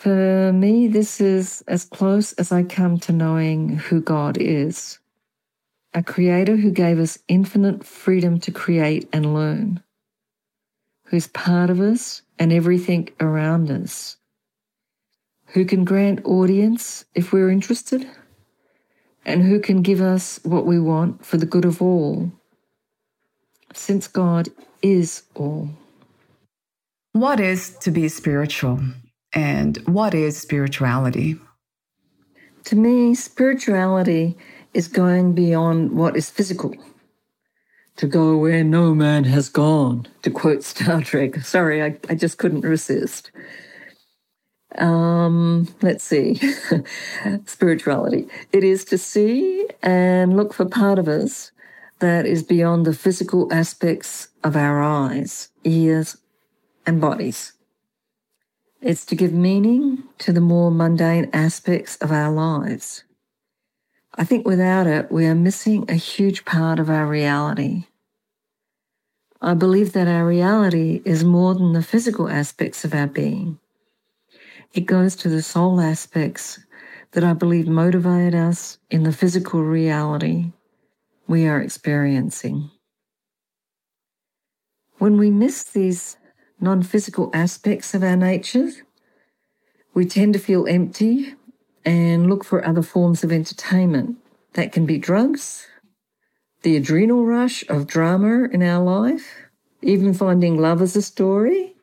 For 0.00 0.50
me, 0.54 0.88
this 0.88 1.20
is 1.20 1.62
as 1.68 1.84
close 1.84 2.32
as 2.32 2.52
I 2.52 2.62
come 2.62 2.98
to 3.00 3.12
knowing 3.12 3.68
who 3.68 4.00
God 4.00 4.38
is 4.40 4.98
a 5.92 6.02
creator 6.02 6.56
who 6.56 6.70
gave 6.70 6.98
us 6.98 7.18
infinite 7.28 7.84
freedom 7.84 8.40
to 8.40 8.50
create 8.50 9.06
and 9.12 9.34
learn, 9.34 9.82
who's 11.04 11.26
part 11.26 11.68
of 11.68 11.82
us 11.82 12.22
and 12.38 12.50
everything 12.50 13.10
around 13.20 13.70
us, 13.70 14.16
who 15.48 15.66
can 15.66 15.84
grant 15.84 16.24
audience 16.24 17.04
if 17.14 17.30
we're 17.30 17.50
interested, 17.50 18.08
and 19.26 19.42
who 19.42 19.60
can 19.60 19.82
give 19.82 20.00
us 20.00 20.40
what 20.44 20.64
we 20.64 20.80
want 20.80 21.26
for 21.26 21.36
the 21.36 21.44
good 21.44 21.66
of 21.66 21.82
all, 21.82 22.32
since 23.74 24.08
God 24.08 24.48
is 24.80 25.24
all. 25.34 25.68
What 27.12 27.38
is 27.38 27.76
to 27.80 27.90
be 27.90 28.08
spiritual, 28.08 28.80
and 29.32 29.76
what 29.86 30.14
is 30.14 30.36
spirituality? 30.36 31.36
To 32.64 32.76
me, 32.76 33.14
spirituality 33.14 34.36
is 34.74 34.88
going 34.88 35.34
beyond 35.34 35.92
what 35.92 36.16
is 36.16 36.30
physical. 36.30 36.74
To 37.96 38.06
go 38.06 38.36
where 38.36 38.64
no 38.64 38.94
man 38.94 39.24
has 39.24 39.48
gone, 39.48 40.06
to 40.22 40.30
quote 40.30 40.62
Star 40.62 41.00
Trek. 41.02 41.36
Sorry, 41.44 41.82
I, 41.82 41.98
I 42.08 42.14
just 42.14 42.38
couldn't 42.38 42.62
resist. 42.62 43.30
Um, 44.78 45.68
let's 45.82 46.04
see. 46.04 46.40
Spirituality. 47.46 48.28
It 48.52 48.64
is 48.64 48.84
to 48.86 48.98
see 48.98 49.66
and 49.82 50.36
look 50.36 50.54
for 50.54 50.64
part 50.64 50.98
of 50.98 51.08
us 51.08 51.50
that 51.98 52.24
is 52.26 52.42
beyond 52.42 52.86
the 52.86 52.94
physical 52.94 53.52
aspects 53.52 54.28
of 54.42 54.56
our 54.56 54.82
eyes, 54.82 55.48
ears, 55.64 56.16
and 56.86 57.00
bodies. 57.00 57.52
It's 58.82 59.04
to 59.06 59.14
give 59.14 59.34
meaning 59.34 60.04
to 60.18 60.32
the 60.32 60.40
more 60.40 60.70
mundane 60.70 61.28
aspects 61.34 61.96
of 61.96 62.10
our 62.10 62.32
lives. 62.32 63.04
I 64.14 64.24
think 64.24 64.46
without 64.46 64.86
it, 64.86 65.12
we 65.12 65.26
are 65.26 65.34
missing 65.34 65.84
a 65.88 65.94
huge 65.94 66.46
part 66.46 66.78
of 66.78 66.88
our 66.88 67.06
reality. 67.06 67.84
I 69.42 69.52
believe 69.52 69.92
that 69.92 70.08
our 70.08 70.26
reality 70.26 71.02
is 71.04 71.24
more 71.24 71.54
than 71.54 71.74
the 71.74 71.82
physical 71.82 72.28
aspects 72.28 72.84
of 72.84 72.94
our 72.94 73.06
being. 73.06 73.58
It 74.72 74.86
goes 74.86 75.14
to 75.16 75.28
the 75.28 75.42
soul 75.42 75.80
aspects 75.80 76.58
that 77.12 77.24
I 77.24 77.34
believe 77.34 77.68
motivate 77.68 78.34
us 78.34 78.78
in 78.90 79.02
the 79.02 79.12
physical 79.12 79.62
reality 79.62 80.52
we 81.26 81.46
are 81.46 81.60
experiencing. 81.60 82.70
When 84.98 85.18
we 85.18 85.30
miss 85.30 85.64
these 85.64 86.16
non 86.60 86.82
physical 86.82 87.30
aspects 87.32 87.94
of 87.94 88.02
our 88.02 88.16
nature, 88.16 88.70
we 89.94 90.04
tend 90.04 90.34
to 90.34 90.38
feel 90.38 90.66
empty 90.66 91.34
and 91.84 92.28
look 92.28 92.44
for 92.44 92.64
other 92.64 92.82
forms 92.82 93.24
of 93.24 93.32
entertainment. 93.32 94.16
That 94.54 94.72
can 94.72 94.84
be 94.84 94.98
drugs, 94.98 95.66
the 96.62 96.76
adrenal 96.76 97.24
rush 97.24 97.64
of 97.68 97.86
drama 97.86 98.48
in 98.52 98.62
our 98.62 98.82
life, 98.82 99.36
even 99.80 100.12
finding 100.12 100.58
love 100.58 100.82
as 100.82 100.96
a 100.96 101.02
story, 101.02 101.76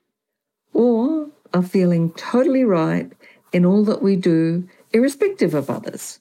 or 0.74 1.30
of 1.54 1.72
feeling 1.72 2.12
totally 2.12 2.64
right 2.64 3.12
in 3.54 3.66
all 3.66 3.84
that 3.86 4.02
we 4.02 4.16
do, 4.16 4.68
irrespective 4.94 5.54
of 5.54 5.70
others. 5.70 6.20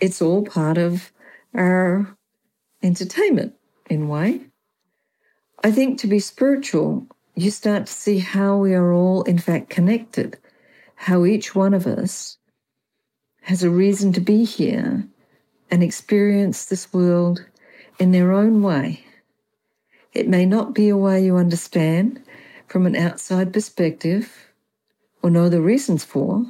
It's 0.00 0.20
all 0.20 0.44
part 0.44 0.76
of 0.76 1.12
our 1.54 2.16
entertainment 2.82 3.54
in 3.88 4.02
a 4.02 4.06
way. 4.06 4.40
I 5.62 5.70
think 5.70 5.98
to 6.00 6.06
be 6.06 6.20
spiritual, 6.20 7.06
you 7.40 7.50
start 7.50 7.86
to 7.86 7.92
see 7.92 8.18
how 8.18 8.56
we 8.56 8.74
are 8.74 8.92
all 8.92 9.22
in 9.22 9.38
fact 9.38 9.70
connected, 9.70 10.38
how 10.94 11.24
each 11.24 11.54
one 11.54 11.72
of 11.72 11.86
us 11.86 12.36
has 13.42 13.62
a 13.62 13.70
reason 13.70 14.12
to 14.12 14.20
be 14.20 14.44
here 14.44 15.08
and 15.70 15.82
experience 15.82 16.66
this 16.66 16.92
world 16.92 17.44
in 17.98 18.10
their 18.12 18.32
own 18.32 18.62
way. 18.62 19.04
It 20.12 20.28
may 20.28 20.44
not 20.44 20.74
be 20.74 20.88
a 20.88 20.96
way 20.96 21.24
you 21.24 21.36
understand 21.36 22.22
from 22.66 22.86
an 22.86 22.96
outside 22.96 23.52
perspective 23.52 24.50
or 25.22 25.30
know 25.30 25.48
the 25.48 25.60
reasons 25.60 26.04
for, 26.04 26.44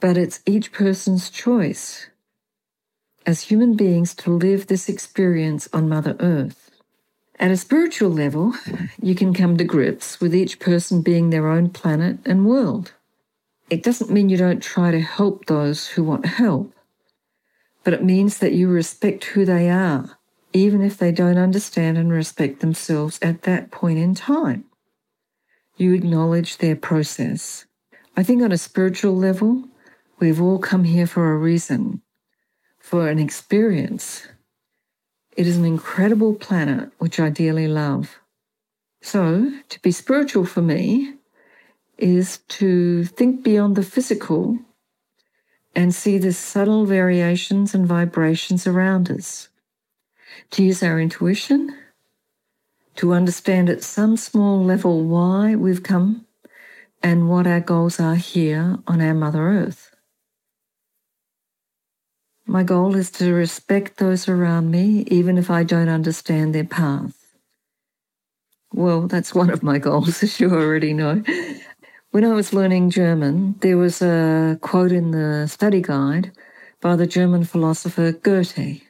but 0.00 0.16
it's 0.16 0.40
each 0.46 0.72
person's 0.72 1.28
choice 1.30 2.08
as 3.26 3.42
human 3.42 3.76
beings 3.76 4.14
to 4.14 4.30
live 4.30 4.66
this 4.66 4.88
experience 4.88 5.68
on 5.72 5.88
Mother 5.88 6.16
Earth. 6.20 6.67
At 7.40 7.52
a 7.52 7.56
spiritual 7.56 8.10
level, 8.10 8.52
you 9.00 9.14
can 9.14 9.32
come 9.32 9.56
to 9.56 9.64
grips 9.64 10.20
with 10.20 10.34
each 10.34 10.58
person 10.58 11.02
being 11.02 11.30
their 11.30 11.46
own 11.46 11.70
planet 11.70 12.18
and 12.26 12.46
world. 12.46 12.94
It 13.70 13.84
doesn't 13.84 14.10
mean 14.10 14.28
you 14.28 14.36
don't 14.36 14.62
try 14.62 14.90
to 14.90 15.00
help 15.00 15.46
those 15.46 15.86
who 15.86 16.02
want 16.02 16.26
help, 16.26 16.72
but 17.84 17.94
it 17.94 18.02
means 18.02 18.38
that 18.38 18.54
you 18.54 18.68
respect 18.68 19.24
who 19.24 19.44
they 19.44 19.70
are, 19.70 20.18
even 20.52 20.82
if 20.82 20.98
they 20.98 21.12
don't 21.12 21.38
understand 21.38 21.96
and 21.96 22.10
respect 22.10 22.58
themselves 22.58 23.20
at 23.22 23.42
that 23.42 23.70
point 23.70 23.98
in 23.98 24.16
time. 24.16 24.64
You 25.76 25.94
acknowledge 25.94 26.58
their 26.58 26.74
process. 26.74 27.66
I 28.16 28.24
think 28.24 28.42
on 28.42 28.50
a 28.50 28.58
spiritual 28.58 29.14
level, 29.14 29.62
we've 30.18 30.42
all 30.42 30.58
come 30.58 30.82
here 30.82 31.06
for 31.06 31.32
a 31.32 31.36
reason, 31.38 32.02
for 32.80 33.08
an 33.08 33.20
experience. 33.20 34.26
It 35.38 35.46
is 35.46 35.56
an 35.56 35.64
incredible 35.64 36.34
planet 36.34 36.90
which 36.98 37.20
I 37.20 37.30
dearly 37.30 37.68
love. 37.68 38.18
So, 39.02 39.52
to 39.68 39.80
be 39.82 39.92
spiritual 39.92 40.44
for 40.44 40.62
me 40.62 41.14
is 41.96 42.38
to 42.58 43.04
think 43.04 43.44
beyond 43.44 43.76
the 43.76 43.84
physical 43.84 44.58
and 45.76 45.94
see 45.94 46.18
the 46.18 46.32
subtle 46.32 46.86
variations 46.86 47.72
and 47.72 47.86
vibrations 47.86 48.66
around 48.66 49.12
us, 49.12 49.48
to 50.50 50.64
use 50.64 50.82
our 50.82 50.98
intuition, 50.98 51.72
to 52.96 53.12
understand 53.12 53.70
at 53.70 53.84
some 53.84 54.16
small 54.16 54.64
level 54.64 55.04
why 55.04 55.54
we've 55.54 55.84
come 55.84 56.26
and 57.00 57.30
what 57.30 57.46
our 57.46 57.60
goals 57.60 58.00
are 58.00 58.16
here 58.16 58.78
on 58.88 59.00
our 59.00 59.14
Mother 59.14 59.48
Earth. 59.48 59.87
My 62.50 62.62
goal 62.62 62.96
is 62.96 63.10
to 63.12 63.34
respect 63.34 63.98
those 63.98 64.26
around 64.26 64.70
me, 64.70 65.04
even 65.08 65.36
if 65.36 65.50
I 65.50 65.64
don't 65.64 65.90
understand 65.90 66.54
their 66.54 66.64
path. 66.64 67.14
Well, 68.72 69.06
that's 69.06 69.34
one 69.34 69.50
of 69.50 69.62
my 69.62 69.78
goals, 69.78 70.22
as 70.22 70.40
you 70.40 70.50
already 70.50 70.94
know. 70.94 71.22
When 72.10 72.24
I 72.24 72.32
was 72.32 72.54
learning 72.54 72.88
German, 72.88 73.56
there 73.60 73.76
was 73.76 74.00
a 74.00 74.58
quote 74.62 74.92
in 74.92 75.10
the 75.10 75.46
study 75.46 75.82
guide 75.82 76.32
by 76.80 76.96
the 76.96 77.06
German 77.06 77.44
philosopher 77.44 78.12
Goethe. 78.12 78.80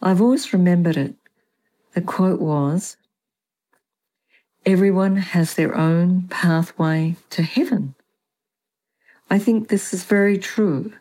I've 0.00 0.22
always 0.22 0.54
remembered 0.54 0.96
it. 0.96 1.16
The 1.92 2.00
quote 2.00 2.40
was 2.40 2.96
Everyone 4.64 5.16
has 5.16 5.52
their 5.52 5.76
own 5.76 6.28
pathway 6.28 7.16
to 7.28 7.42
heaven. 7.42 7.94
I 9.28 9.38
think 9.38 9.68
this 9.68 9.92
is 9.92 10.04
very 10.04 10.38
true. 10.38 10.94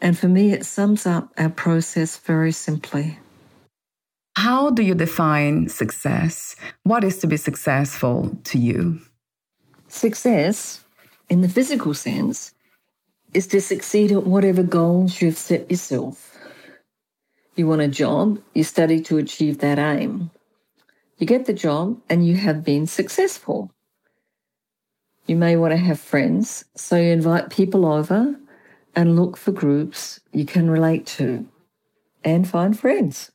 And 0.00 0.18
for 0.18 0.28
me, 0.28 0.52
it 0.52 0.66
sums 0.66 1.06
up 1.06 1.32
our 1.38 1.48
process 1.48 2.16
very 2.18 2.52
simply. 2.52 3.18
How 4.36 4.70
do 4.70 4.82
you 4.82 4.94
define 4.94 5.68
success? 5.68 6.56
What 6.82 7.04
is 7.04 7.18
to 7.18 7.26
be 7.26 7.38
successful 7.38 8.38
to 8.44 8.58
you? 8.58 9.00
Success, 9.88 10.84
in 11.30 11.40
the 11.40 11.48
physical 11.48 11.94
sense, 11.94 12.52
is 13.32 13.46
to 13.48 13.60
succeed 13.60 14.12
at 14.12 14.26
whatever 14.26 14.62
goals 14.62 15.22
you've 15.22 15.38
set 15.38 15.70
yourself. 15.70 16.36
You 17.56 17.66
want 17.66 17.80
a 17.80 17.88
job, 17.88 18.38
you 18.52 18.64
study 18.64 19.00
to 19.02 19.16
achieve 19.16 19.58
that 19.58 19.78
aim. 19.78 20.30
You 21.16 21.26
get 21.26 21.46
the 21.46 21.54
job 21.54 21.98
and 22.10 22.26
you 22.26 22.36
have 22.36 22.62
been 22.62 22.86
successful. 22.86 23.70
You 25.26 25.36
may 25.36 25.56
want 25.56 25.72
to 25.72 25.78
have 25.78 25.98
friends, 25.98 26.66
so 26.76 26.96
you 26.96 27.10
invite 27.10 27.48
people 27.48 27.86
over 27.86 28.36
and 28.96 29.14
look 29.14 29.36
for 29.36 29.52
groups 29.52 30.18
you 30.32 30.46
can 30.46 30.70
relate 30.70 31.06
to 31.06 31.46
and 32.24 32.48
find 32.48 32.78
friends. 32.78 33.30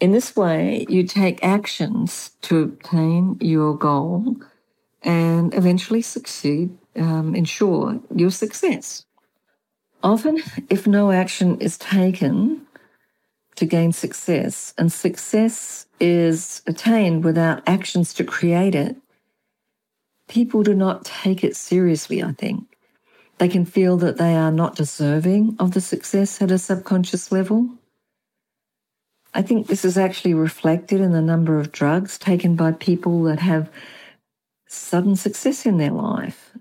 In 0.00 0.12
this 0.12 0.34
way, 0.34 0.86
you 0.88 1.04
take 1.04 1.44
actions 1.44 2.30
to 2.42 2.62
obtain 2.62 3.36
your 3.40 3.76
goal 3.76 4.36
and 5.02 5.54
eventually 5.54 6.00
succeed, 6.00 6.76
um, 6.96 7.34
ensure 7.34 8.00
your 8.16 8.30
success. 8.30 9.04
Often, 10.02 10.42
if 10.70 10.86
no 10.86 11.12
action 11.12 11.60
is 11.60 11.76
taken 11.76 12.66
to 13.56 13.66
gain 13.66 13.92
success, 13.92 14.72
and 14.78 14.90
success 14.90 15.86
is 16.00 16.62
attained 16.66 17.24
without 17.24 17.62
actions 17.66 18.14
to 18.14 18.24
create 18.24 18.74
it, 18.74 18.96
people 20.28 20.62
do 20.62 20.74
not 20.74 21.04
take 21.04 21.44
it 21.44 21.54
seriously, 21.56 22.22
I 22.22 22.32
think. 22.32 22.69
They 23.40 23.48
can 23.48 23.64
feel 23.64 23.96
that 23.96 24.18
they 24.18 24.36
are 24.36 24.52
not 24.52 24.76
deserving 24.76 25.56
of 25.58 25.72
the 25.72 25.80
success 25.80 26.42
at 26.42 26.50
a 26.50 26.58
subconscious 26.58 27.32
level. 27.32 27.70
I 29.32 29.40
think 29.40 29.66
this 29.66 29.82
is 29.82 29.96
actually 29.96 30.34
reflected 30.34 31.00
in 31.00 31.12
the 31.12 31.22
number 31.22 31.58
of 31.58 31.72
drugs 31.72 32.18
taken 32.18 32.54
by 32.54 32.72
people 32.72 33.22
that 33.22 33.38
have 33.38 33.70
sudden 34.66 35.16
success 35.16 35.64
in 35.64 35.78
their 35.78 35.90
life. 35.90 36.52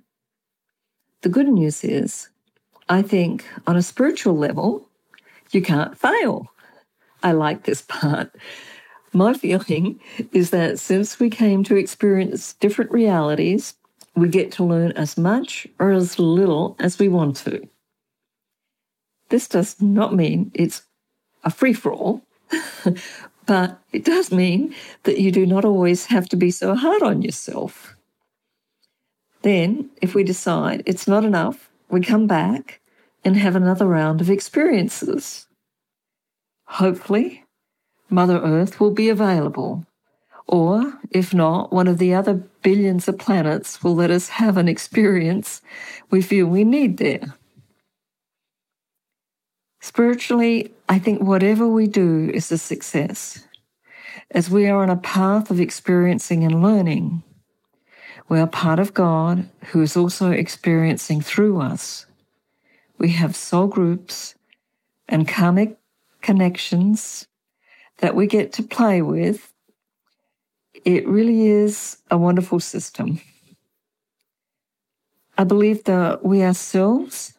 The 1.21 1.27
good 1.27 1.49
news 1.49 1.83
is, 1.83 2.29
I 2.87 3.01
think 3.01 3.43
on 3.67 3.75
a 3.75 3.81
spiritual 3.81 4.37
level, 4.37 4.87
you 5.51 5.61
can't 5.61 5.97
fail. 5.97 6.47
I 7.21 7.33
like 7.33 7.63
this 7.63 7.81
part. 7.81 8.33
My 9.11 9.33
feeling 9.33 9.99
is 10.31 10.51
that 10.51 10.79
since 10.79 11.19
we 11.19 11.29
came 11.29 11.65
to 11.65 11.75
experience 11.75 12.53
different 12.53 12.91
realities, 12.91 13.73
we 14.19 14.29
get 14.29 14.51
to 14.53 14.63
learn 14.63 14.91
as 14.93 15.17
much 15.17 15.67
or 15.79 15.91
as 15.91 16.19
little 16.19 16.75
as 16.79 16.99
we 16.99 17.09
want 17.09 17.35
to. 17.37 17.67
This 19.29 19.47
does 19.47 19.81
not 19.81 20.15
mean 20.15 20.51
it's 20.53 20.83
a 21.43 21.51
free 21.51 21.73
for 21.73 21.91
all, 21.93 22.23
but 23.45 23.79
it 23.91 24.03
does 24.03 24.31
mean 24.31 24.73
that 25.03 25.19
you 25.19 25.31
do 25.31 25.45
not 25.45 25.65
always 25.65 26.05
have 26.05 26.27
to 26.29 26.35
be 26.35 26.51
so 26.51 26.75
hard 26.75 27.03
on 27.03 27.21
yourself. 27.21 27.95
Then, 29.41 29.89
if 30.01 30.15
we 30.15 30.23
decide 30.23 30.83
it's 30.85 31.07
not 31.07 31.23
enough, 31.23 31.69
we 31.89 32.01
come 32.01 32.27
back 32.27 32.81
and 33.23 33.37
have 33.37 33.55
another 33.55 33.85
round 33.85 34.21
of 34.21 34.29
experiences. 34.29 35.47
Hopefully, 36.65 37.45
Mother 38.09 38.39
Earth 38.39 38.79
will 38.79 38.91
be 38.91 39.09
available. 39.09 39.85
Or, 40.51 40.99
if 41.11 41.31
not, 41.31 41.71
one 41.71 41.87
of 41.87 41.99
the 41.99 42.15
other 42.15 42.33
billions 42.33 43.07
of 43.07 43.19
planets 43.19 43.83
will 43.83 43.93
let 43.93 44.09
us 44.09 44.29
have 44.29 44.57
an 44.57 44.67
experience 44.67 45.61
we 46.09 46.23
feel 46.23 46.47
we 46.47 46.63
need 46.63 46.97
there. 46.97 47.35
Spiritually, 49.79 50.73
I 50.89 50.97
think 50.97 51.21
whatever 51.21 51.67
we 51.67 51.85
do 51.85 52.31
is 52.33 52.51
a 52.51 52.57
success, 52.57 53.45
as 54.31 54.49
we 54.49 54.67
are 54.67 54.81
on 54.81 54.89
a 54.89 54.97
path 54.97 55.51
of 55.51 55.59
experiencing 55.59 56.43
and 56.43 56.63
learning. 56.63 57.21
We 58.27 58.39
are 58.39 58.47
part 58.47 58.79
of 58.79 58.95
God 58.95 59.47
who 59.65 59.83
is 59.83 59.95
also 59.95 60.31
experiencing 60.31 61.21
through 61.21 61.61
us. 61.61 62.07
We 62.97 63.09
have 63.11 63.35
soul 63.35 63.67
groups 63.67 64.33
and 65.07 65.27
karmic 65.27 65.77
connections 66.23 67.27
that 67.99 68.15
we 68.15 68.25
get 68.25 68.51
to 68.53 68.63
play 68.63 69.03
with. 69.03 69.53
It 70.85 71.07
really 71.07 71.47
is 71.47 71.97
a 72.09 72.17
wonderful 72.17 72.59
system. 72.59 73.21
I 75.37 75.43
believe 75.43 75.83
that 75.85 76.23
we 76.23 76.43
ourselves 76.43 77.33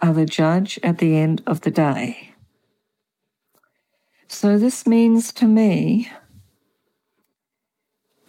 are 0.00 0.12
the 0.12 0.26
judge 0.26 0.78
at 0.82 0.98
the 0.98 1.16
end 1.16 1.42
of 1.46 1.62
the 1.62 1.70
day. 1.70 2.34
So, 4.28 4.58
this 4.58 4.86
means 4.86 5.32
to 5.34 5.46
me 5.46 6.10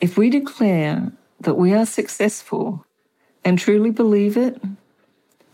if 0.01 0.17
we 0.17 0.29
declare 0.29 1.11
that 1.41 1.55
we 1.55 1.73
are 1.73 1.85
successful 1.85 2.85
and 3.43 3.57
truly 3.57 3.91
believe 3.91 4.37
it, 4.37 4.61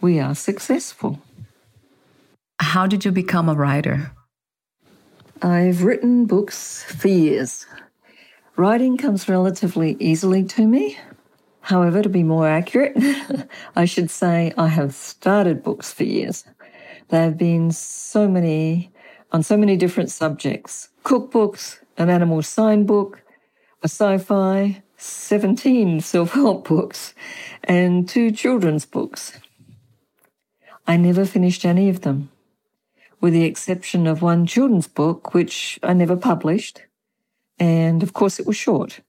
we 0.01 0.19
are 0.19 0.35
successful. 0.35 1.19
How 2.59 2.87
did 2.87 3.05
you 3.05 3.11
become 3.11 3.49
a 3.49 3.53
writer? 3.53 4.11
I've 5.41 5.83
written 5.83 6.25
books 6.25 6.83
for 6.83 7.07
years. 7.07 7.65
Writing 8.57 8.97
comes 8.97 9.29
relatively 9.29 9.95
easily 9.99 10.43
to 10.43 10.67
me. 10.67 10.97
However, 11.61 12.01
to 12.01 12.09
be 12.09 12.23
more 12.23 12.47
accurate, 12.47 12.97
I 13.75 13.85
should 13.85 14.11
say 14.11 14.53
I 14.57 14.67
have 14.67 14.93
started 14.93 15.63
books 15.63 15.93
for 15.93 16.03
years. 16.03 16.43
There 17.09 17.23
have 17.23 17.37
been 17.37 17.71
so 17.71 18.27
many 18.27 18.91
on 19.31 19.43
so 19.43 19.55
many 19.55 19.77
different 19.77 20.11
subjects 20.11 20.89
cookbooks, 21.05 21.79
an 21.97 22.09
animal 22.09 22.41
sign 22.41 22.85
book, 22.85 23.21
a 23.81 23.87
sci 23.87 24.17
fi, 24.17 24.83
17 24.97 26.01
self 26.01 26.33
help 26.33 26.67
books, 26.67 27.13
and 27.63 28.07
two 28.07 28.31
children's 28.31 28.85
books. 28.85 29.39
I 30.85 30.97
never 30.97 31.25
finished 31.25 31.63
any 31.63 31.89
of 31.89 32.01
them, 32.01 32.31
with 33.21 33.33
the 33.33 33.45
exception 33.45 34.07
of 34.07 34.21
one 34.21 34.45
children's 34.45 34.87
book, 34.87 35.33
which 35.33 35.79
I 35.83 35.93
never 35.93 36.17
published. 36.17 36.81
And 37.61 38.01
of 38.01 38.13
course, 38.13 38.39
it 38.39 38.47
was 38.47 38.57
short. 38.57 39.01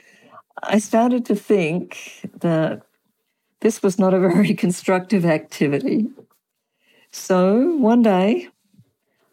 I 0.62 0.78
started 0.78 1.26
to 1.26 1.34
think 1.34 2.30
that 2.40 2.80
this 3.60 3.82
was 3.82 3.98
not 3.98 4.14
a 4.14 4.18
very 4.18 4.54
constructive 4.64 5.26
activity. 5.26 6.08
So 7.12 7.76
one 7.76 8.00
day, 8.00 8.48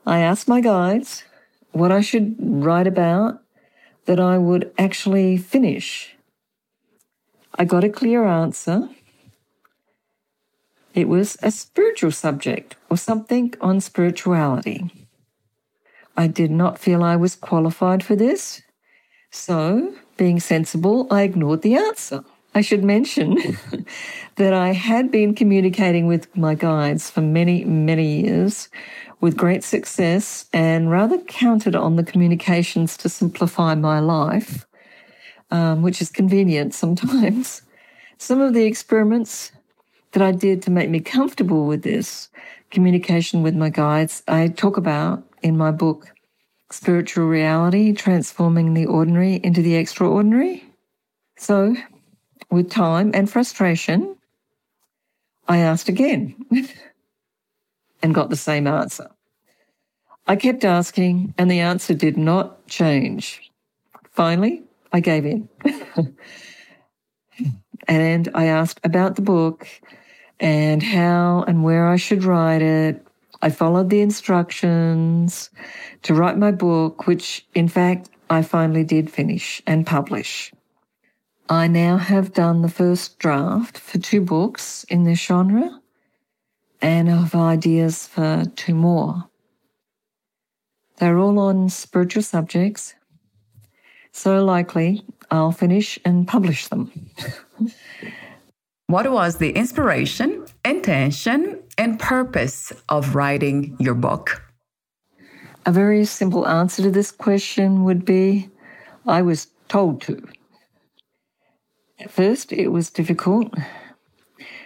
I 0.06 0.20
asked 0.20 0.50
my 0.50 0.60
guides 0.60 1.24
what 1.72 1.94
I 1.94 2.02
should 2.02 2.36
write 2.40 2.88
about 2.88 3.42
that 4.04 4.20
I 4.20 4.38
would 4.38 4.74
actually 4.78 5.38
finish. 5.38 6.18
I 7.56 7.64
got 7.64 7.86
a 7.86 7.90
clear 7.90 8.26
answer. 8.26 8.90
It 10.94 11.08
was 11.08 11.38
a 11.42 11.52
spiritual 11.52 12.12
subject 12.12 12.76
or 12.90 12.98
something 12.98 13.54
on 13.62 13.80
spirituality. 13.80 15.07
I 16.18 16.28
did 16.28 16.52
not 16.52 16.80
feel 16.80 17.04
I 17.04 17.16
was 17.16 17.36
qualified 17.36 18.04
for 18.04 18.16
this, 18.16 18.62
so 19.32 19.94
being 20.18 20.40
sensible, 20.40 21.08
I 21.12 21.22
ignored 21.22 21.62
the 21.62 21.76
answer. 21.76 22.24
I 22.56 22.62
should 22.62 22.84
mention 22.84 23.38
that 24.36 24.52
I 24.52 24.74
had 24.74 25.12
been 25.12 25.36
communicating 25.36 26.08
with 26.08 26.36
my 26.36 26.56
guides 26.56 27.08
for 27.08 27.22
many, 27.22 27.64
many 27.66 28.22
years 28.22 28.68
with 29.22 29.38
great 29.38 29.64
success 29.64 30.48
and 30.54 30.90
rather 30.90 31.20
counted 31.20 31.76
on 31.76 31.98
the 31.98 32.04
communications 32.04 32.98
to 32.98 33.10
simplify 33.10 33.76
my 33.76 34.00
life, 34.00 34.66
um, 35.52 35.84
which 35.84 36.02
is 36.02 36.10
convenient 36.10 36.74
sometimes. 36.74 37.62
Some 38.18 38.42
of 38.42 38.56
the 38.56 38.66
experiments 38.66 39.52
that 40.14 40.24
I 40.24 40.32
did 40.32 40.64
to 40.64 40.72
make 40.72 40.90
me 40.90 41.00
comfortable 41.00 41.68
with 41.68 41.84
this 41.84 42.30
communication 42.72 43.44
with 43.44 43.56
my 43.56 43.70
guides, 43.70 44.24
I 44.28 44.48
talk 44.48 44.78
about 44.78 45.24
in 45.42 45.58
my 45.58 45.72
book, 45.72 46.08
spiritual 46.72 47.28
reality, 47.28 47.94
transforming 47.94 48.74
the 48.74 48.86
ordinary 48.86 49.36
into 49.36 49.62
the 49.62 49.76
extraordinary. 49.76 50.64
So, 51.38 51.76
with 52.50 52.70
time 52.70 53.12
and 53.14 53.30
frustration, 53.30 54.18
I 55.48 55.58
asked 55.58 55.90
again 55.90 56.36
and 58.04 58.14
got 58.14 58.30
the 58.30 58.36
same 58.36 58.68
answer. 58.68 59.10
I 60.28 60.36
kept 60.36 60.66
asking, 60.66 61.34
and 61.38 61.50
the 61.50 61.62
answer 61.62 61.94
did 61.94 62.18
not 62.18 62.68
change. 62.68 63.50
Finally, 64.12 64.64
I 64.92 65.00
gave 65.00 65.26
in. 65.26 65.48
and 67.88 68.30
I 68.34 68.46
asked 68.46 68.82
about 68.84 69.16
the 69.16 69.22
book 69.22 69.68
and 70.40 70.84
how 70.84 71.46
and 71.48 71.64
where 71.64 71.88
I 71.88 71.96
should 71.96 72.24
write 72.26 72.62
it 72.62 73.07
I 73.42 73.50
followed 73.50 73.90
the 73.90 74.02
instructions 74.02 75.50
to 76.04 76.14
write 76.14 76.38
my 76.38 76.52
book, 76.52 77.08
which 77.08 77.46
in 77.54 77.68
fact 77.68 78.10
I 78.30 78.42
finally 78.42 78.84
did 78.84 79.12
finish 79.12 79.62
and 79.68 79.86
publish. 79.86 80.52
I 81.50 81.68
now 81.68 81.98
have 81.98 82.34
done 82.34 82.62
the 82.62 82.70
first 82.70 83.20
draft 83.20 83.78
for 83.78 84.00
two 84.00 84.22
books 84.22 84.84
in 84.90 85.04
this 85.04 85.20
genre 85.20 85.82
and 86.82 87.08
have 87.10 87.36
ideas 87.36 88.06
for 88.08 88.44
two 88.56 88.76
more. 88.76 89.30
They're 90.98 91.20
all 91.20 91.40
on 91.40 91.70
spiritual 91.70 92.24
subjects, 92.24 92.96
so 94.12 94.44
likely 94.44 95.06
I'll 95.30 95.52
finish 95.52 96.00
and 96.04 96.28
publish 96.28 96.68
them. 96.68 96.92
what 98.88 99.10
was 99.10 99.38
the 99.38 99.52
inspiration, 99.52 100.46
intention, 100.66 101.64
and 101.78 102.00
purpose 102.00 102.74
of 102.90 103.16
writing 103.16 103.76
your 103.80 103.94
book? 103.94 104.42
A 105.66 105.72
very 105.72 106.06
simple 106.06 106.48
answer 106.48 106.82
to 106.84 106.92
this 106.92 107.12
question 107.12 107.84
would 107.84 108.06
be 108.06 108.50
I 109.06 109.22
was 109.22 109.48
told 109.68 110.02
to. 110.04 110.28
At 112.00 112.12
first, 112.12 112.52
it 112.52 112.70
was 112.70 112.90
difficult, 112.90 113.54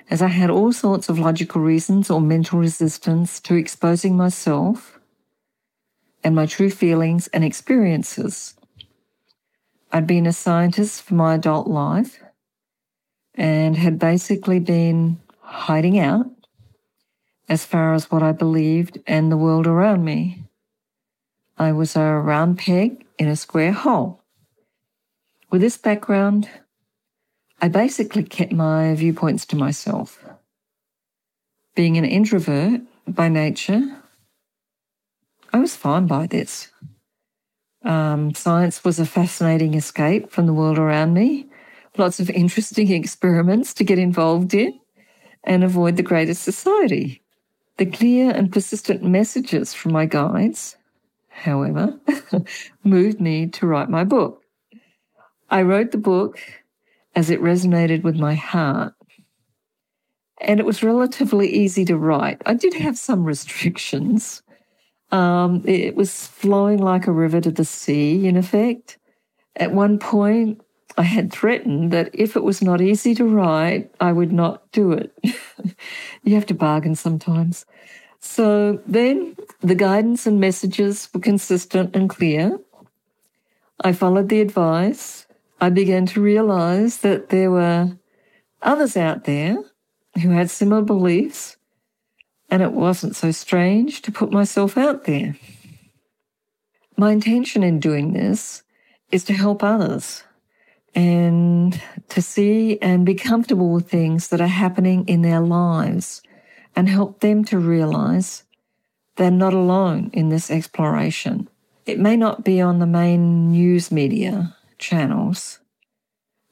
as 0.09 0.21
I 0.21 0.27
had 0.27 0.49
all 0.49 0.73
sorts 0.73 1.09
of 1.09 1.17
logical 1.17 1.61
reasons 1.61 2.09
or 2.09 2.21
mental 2.21 2.59
resistance 2.59 3.39
to 3.41 3.55
exposing 3.55 4.17
myself 4.17 4.99
and 6.23 6.35
my 6.35 6.45
true 6.45 6.69
feelings 6.69 7.27
and 7.27 7.43
experiences. 7.43 8.55
I'd 9.91 10.07
been 10.07 10.25
a 10.25 10.33
scientist 10.33 11.01
for 11.01 11.15
my 11.15 11.35
adult 11.35 11.67
life 11.67 12.19
and 13.35 13.75
had 13.75 13.97
basically 13.97 14.59
been 14.59 15.19
hiding 15.39 15.99
out 15.99 16.27
as 17.49 17.65
far 17.65 17.93
as 17.93 18.09
what 18.09 18.23
I 18.23 18.31
believed 18.31 18.99
and 19.05 19.31
the 19.31 19.37
world 19.37 19.67
around 19.67 20.05
me. 20.05 20.43
I 21.57 21.71
was 21.71 21.95
a 21.95 22.01
round 22.01 22.57
peg 22.57 23.05
in 23.19 23.27
a 23.27 23.35
square 23.35 23.71
hole. 23.71 24.21
With 25.51 25.61
this 25.61 25.77
background, 25.77 26.49
I 27.61 27.67
basically 27.67 28.23
kept 28.23 28.51
my 28.51 28.95
viewpoints 28.95 29.45
to 29.47 29.55
myself. 29.55 30.23
Being 31.75 31.97
an 31.97 32.05
introvert 32.05 32.81
by 33.07 33.29
nature, 33.29 34.01
I 35.53 35.59
was 35.59 35.75
fine 35.75 36.07
by 36.07 36.27
this. 36.27 36.71
Um, 37.83 38.33
science 38.33 38.83
was 38.83 38.99
a 38.99 39.05
fascinating 39.05 39.73
escape 39.73 40.31
from 40.31 40.45
the 40.45 40.53
world 40.53 40.77
around 40.77 41.13
me, 41.13 41.47
lots 41.97 42.19
of 42.19 42.29
interesting 42.29 42.91
experiments 42.93 43.73
to 43.75 43.83
get 43.83 43.99
involved 43.99 44.53
in 44.53 44.79
and 45.43 45.63
avoid 45.63 45.97
the 45.97 46.03
greatest 46.03 46.43
society. 46.43 47.20
The 47.81 47.87
clear 47.87 48.29
and 48.29 48.51
persistent 48.51 49.01
messages 49.01 49.73
from 49.73 49.93
my 49.93 50.05
guides, 50.05 50.77
however, 51.29 51.99
moved 52.83 53.19
me 53.19 53.47
to 53.47 53.65
write 53.65 53.89
my 53.89 54.03
book. 54.03 54.43
I 55.49 55.63
wrote 55.63 55.89
the 55.89 55.97
book 55.97 56.39
as 57.15 57.31
it 57.31 57.41
resonated 57.41 58.03
with 58.03 58.17
my 58.17 58.35
heart. 58.35 58.93
And 60.41 60.59
it 60.59 60.65
was 60.67 60.83
relatively 60.83 61.51
easy 61.51 61.83
to 61.85 61.97
write. 61.97 62.39
I 62.45 62.53
did 62.53 62.75
have 62.75 62.99
some 62.99 63.23
restrictions. 63.23 64.43
Um, 65.09 65.63
it 65.65 65.95
was 65.95 66.27
flowing 66.27 66.77
like 66.77 67.07
a 67.07 67.11
river 67.11 67.41
to 67.41 67.49
the 67.49 67.65
sea, 67.65 68.27
in 68.27 68.37
effect. 68.37 68.99
At 69.55 69.71
one 69.71 69.97
point, 69.97 70.61
I 70.97 71.03
had 71.03 71.31
threatened 71.31 71.91
that 71.91 72.09
if 72.13 72.35
it 72.35 72.43
was 72.43 72.61
not 72.61 72.81
easy 72.81 73.15
to 73.15 73.25
write, 73.25 73.91
I 73.99 74.11
would 74.11 74.31
not 74.31 74.69
do 74.71 74.91
it. 74.91 75.13
you 76.23 76.35
have 76.35 76.45
to 76.47 76.53
bargain 76.53 76.95
sometimes. 76.95 77.65
So 78.19 78.79
then 78.85 79.35
the 79.61 79.75
guidance 79.75 80.27
and 80.27 80.39
messages 80.39 81.09
were 81.13 81.21
consistent 81.21 81.95
and 81.95 82.09
clear. 82.09 82.59
I 83.83 83.93
followed 83.93 84.29
the 84.29 84.41
advice. 84.41 85.25
I 85.59 85.69
began 85.69 86.05
to 86.07 86.21
realize 86.21 86.97
that 86.97 87.29
there 87.29 87.49
were 87.49 87.97
others 88.61 88.97
out 88.97 89.23
there 89.23 89.57
who 90.21 90.29
had 90.29 90.49
similar 90.49 90.81
beliefs, 90.81 91.57
and 92.49 92.61
it 92.61 92.73
wasn't 92.73 93.15
so 93.15 93.31
strange 93.31 94.01
to 94.03 94.11
put 94.11 94.31
myself 94.31 94.77
out 94.77 95.05
there. 95.05 95.37
My 96.97 97.11
intention 97.11 97.63
in 97.63 97.79
doing 97.79 98.13
this 98.13 98.63
is 99.11 99.23
to 99.25 99.33
help 99.33 99.63
others 99.63 100.23
and 100.93 101.81
to 102.09 102.21
see 102.21 102.77
and 102.81 103.05
be 103.05 103.15
comfortable 103.15 103.71
with 103.71 103.89
things 103.89 104.27
that 104.27 104.41
are 104.41 104.47
happening 104.47 105.07
in 105.07 105.21
their 105.21 105.39
lives 105.39 106.21
and 106.75 106.89
help 106.89 107.19
them 107.19 107.43
to 107.45 107.57
realize 107.57 108.43
they're 109.15 109.31
not 109.31 109.53
alone 109.53 110.09
in 110.13 110.29
this 110.29 110.49
exploration. 110.49 111.47
It 111.85 111.99
may 111.99 112.15
not 112.15 112.43
be 112.43 112.61
on 112.61 112.79
the 112.79 112.85
main 112.85 113.51
news 113.51 113.91
media 113.91 114.55
channels, 114.77 115.59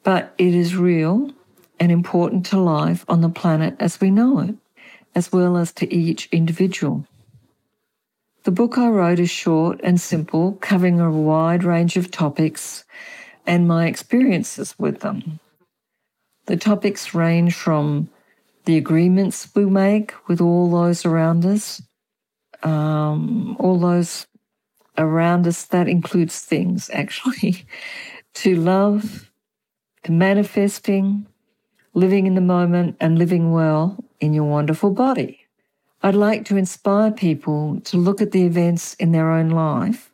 but 0.03 0.33
it 0.37 0.53
is 0.53 0.75
real 0.75 1.31
and 1.79 1.91
important 1.91 2.45
to 2.47 2.59
life 2.59 3.05
on 3.07 3.21
the 3.21 3.29
planet 3.29 3.75
as 3.79 4.01
we 4.01 4.11
know 4.11 4.39
it, 4.39 4.55
as 5.15 5.31
well 5.31 5.57
as 5.57 5.71
to 5.73 5.93
each 5.93 6.27
individual. 6.31 7.05
The 8.43 8.51
book 8.51 8.77
I 8.77 8.87
wrote 8.87 9.19
is 9.19 9.29
short 9.29 9.79
and 9.83 9.99
simple, 9.99 10.53
covering 10.61 10.99
a 10.99 11.11
wide 11.11 11.63
range 11.63 11.97
of 11.97 12.09
topics 12.09 12.85
and 13.49 13.67
my 13.67 13.87
experiences 13.87 14.75
with 14.77 14.99
them. 14.99 15.39
The 16.45 16.55
topics 16.55 17.15
range 17.15 17.55
from 17.55 18.07
the 18.65 18.77
agreements 18.77 19.49
we 19.55 19.65
make 19.65 20.13
with 20.27 20.39
all 20.39 20.69
those 20.69 21.03
around 21.03 21.43
us, 21.47 21.81
um, 22.61 23.57
all 23.59 23.79
those 23.79 24.27
around 24.99 25.47
us, 25.47 25.65
that 25.65 25.87
includes 25.87 26.41
things 26.41 26.91
actually, 26.93 27.65
to 28.35 28.55
love, 28.55 29.31
to 30.03 30.11
manifesting, 30.11 31.25
living 31.95 32.27
in 32.27 32.35
the 32.35 32.41
moment, 32.41 32.97
and 32.99 33.17
living 33.17 33.51
well 33.51 33.97
in 34.19 34.31
your 34.31 34.43
wonderful 34.43 34.91
body. 34.91 35.39
I'd 36.03 36.13
like 36.13 36.45
to 36.45 36.55
inspire 36.55 37.09
people 37.09 37.81
to 37.85 37.97
look 37.97 38.21
at 38.21 38.29
the 38.29 38.45
events 38.45 38.93
in 38.95 39.11
their 39.11 39.31
own 39.31 39.49
life 39.49 40.13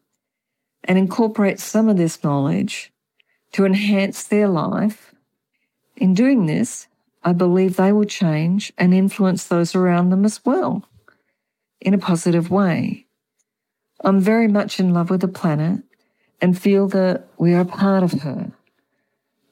and 0.86 0.98
incorporate 0.98 1.60
some 1.60 1.90
of 1.90 1.98
this 1.98 2.24
knowledge 2.24 2.94
to 3.56 3.64
enhance 3.64 4.24
their 4.24 4.50
life. 4.50 5.16
In 5.96 6.14
doing 6.14 6.46
this, 6.46 6.90
I 7.24 7.32
believe 7.32 7.78
they 7.78 7.94
will 7.94 8.04
change 8.04 8.74
and 8.78 8.94
influence 8.94 9.46
those 9.46 9.74
around 9.74 10.10
them 10.10 10.26
as 10.26 10.44
well 10.44 10.84
in 11.80 11.94
a 11.94 11.98
positive 11.98 12.52
way. 12.52 13.06
I'm 14.04 14.20
very 14.20 14.50
much 14.50 14.78
in 14.78 14.94
love 14.94 15.10
with 15.10 15.22
the 15.22 15.30
planet 15.30 15.84
and 16.42 16.60
feel 16.60 16.90
that 16.90 17.30
we 17.38 17.54
are 17.54 17.62
a 17.62 17.66
part 17.66 18.04
of 18.04 18.12
her. 18.24 18.52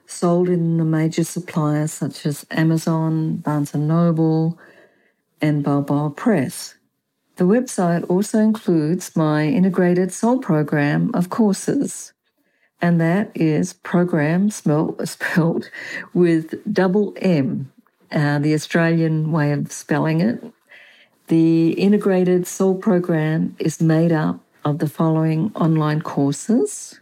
sold 0.06 0.47
in 0.47 0.78
the 0.78 0.86
major 0.86 1.24
suppliers 1.24 1.91
such 1.91 2.26
as 2.28 2.45
Amazon, 2.51 3.38
Barnes 3.38 3.74
& 3.74 3.76
Noble, 3.76 4.60
and 5.41 5.64
Balboa 5.64 6.12
Press. 6.12 6.76
The 7.36 7.46
website 7.46 8.08
also 8.10 8.40
includes 8.40 9.16
my 9.16 9.48
integrated 9.48 10.12
soul 10.12 10.38
program 10.38 11.10
of 11.16 11.32
courses, 11.32 12.14
and 12.80 13.02
that 13.02 13.32
is 13.34 13.74
program 13.74 14.50
spelled, 14.52 15.70
with 16.14 16.74
double 16.74 17.14
M, 17.18 17.72
uh, 18.12 18.38
the 18.38 18.54
Australian 18.54 19.32
way 19.32 19.52
of 19.52 19.72
spelling 19.72 20.22
it. 20.22 20.44
The 21.28 21.72
integrated 21.72 22.46
soul 22.46 22.76
program 22.76 23.56
is 23.58 23.82
made 23.82 24.12
up 24.12 24.40
of 24.64 24.78
the 24.78 24.90
following 24.90 25.52
online 25.56 26.02
courses. 26.02 27.00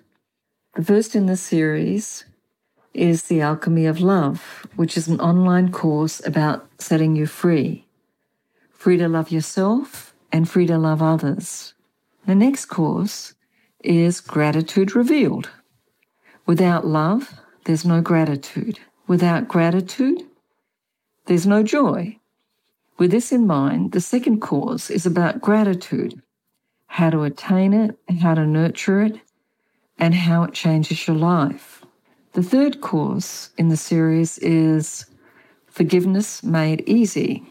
The 0.76 0.84
first 0.84 1.16
in 1.16 1.26
the 1.26 1.36
series 1.36 2.24
is 2.94 3.24
The 3.24 3.42
Alchemy 3.42 3.86
of 3.86 4.00
Love, 4.00 4.66
which 4.78 4.96
is 4.96 5.10
an 5.10 5.20
online 5.20 5.72
course 5.72 6.26
about 6.26 6.68
setting 6.78 7.16
you 7.16 7.26
free. 7.26 7.86
Free 8.72 8.98
to 8.98 9.10
love 9.10 9.32
yourself, 9.32 10.11
and 10.32 10.50
free 10.50 10.66
to 10.68 10.78
love 10.78 11.02
others. 11.02 11.74
The 12.26 12.36
next 12.36 12.66
course 12.66 13.34
is 13.84 14.22
Gratitude 14.22 14.96
Revealed. 14.96 15.50
Without 16.46 16.86
love, 16.86 17.34
there's 17.66 17.86
no 17.86 18.02
gratitude. 18.02 18.80
Without 19.08 19.48
gratitude, 19.48 20.24
there's 21.26 21.48
no 21.48 21.64
joy. 21.64 22.18
With 22.98 23.12
this 23.12 23.32
in 23.32 23.48
mind, 23.48 23.92
the 23.92 24.02
second 24.02 24.42
course 24.42 24.90
is 24.90 25.06
about 25.06 25.42
gratitude 25.42 26.22
how 26.88 27.10
to 27.10 27.24
attain 27.24 27.74
it, 27.74 27.98
how 28.20 28.34
to 28.34 28.46
nurture 28.46 29.02
it, 29.02 29.18
and 29.98 30.14
how 30.14 30.44
it 30.44 30.54
changes 30.54 31.08
your 31.08 31.16
life. 31.16 31.86
The 32.34 32.44
third 32.44 32.82
course 32.82 33.50
in 33.58 33.70
the 33.70 33.78
series 33.78 34.38
is 34.40 35.06
Forgiveness 35.68 36.44
Made 36.44 36.84
Easy. 36.88 37.46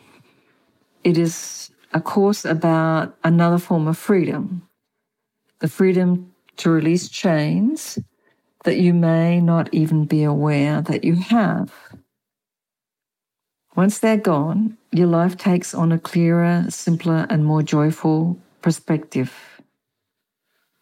It 1.04 1.16
is 1.16 1.70
a 1.92 2.00
course 2.00 2.44
about 2.44 3.16
another 3.24 3.58
form 3.58 3.88
of 3.88 3.98
freedom 3.98 4.66
the 5.60 5.68
freedom 5.68 6.32
to 6.56 6.70
release 6.70 7.08
chains 7.08 7.98
that 8.64 8.78
you 8.78 8.92
may 8.92 9.40
not 9.40 9.72
even 9.72 10.04
be 10.04 10.22
aware 10.22 10.82
that 10.82 11.04
you 11.04 11.14
have. 11.14 11.72
Once 13.76 13.98
they're 13.98 14.16
gone, 14.16 14.76
your 14.90 15.06
life 15.06 15.36
takes 15.36 15.74
on 15.74 15.92
a 15.92 15.98
clearer, 15.98 16.64
simpler, 16.68 17.26
and 17.30 17.44
more 17.44 17.62
joyful 17.62 18.38
perspective. 18.60 19.32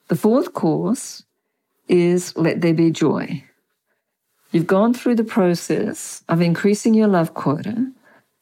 The 0.09 0.17
fourth 0.17 0.55
course 0.55 1.25
is 1.87 2.37
Let 2.37 2.61
There 2.61 2.75
Be 2.75 2.91
Joy. 2.91 3.45
You've 4.51 4.67
gone 4.67 4.95
through 4.95 5.17
the 5.17 5.25
process 5.25 6.25
of 6.29 6.41
increasing 6.41 6.95
your 6.95 7.09
love 7.09 7.35
quota, 7.35 7.93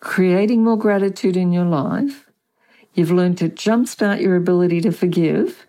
creating 0.01 0.62
more 0.62 0.79
gratitude 0.79 1.37
in 1.37 1.53
your 1.53 1.64
life, 1.64 2.26
You've 2.97 3.12
learned 3.12 3.38
to 3.38 3.51
jumpstart 3.51 4.22
your 4.22 4.36
ability 4.36 4.80
to 4.82 4.92
forgive 4.92 5.66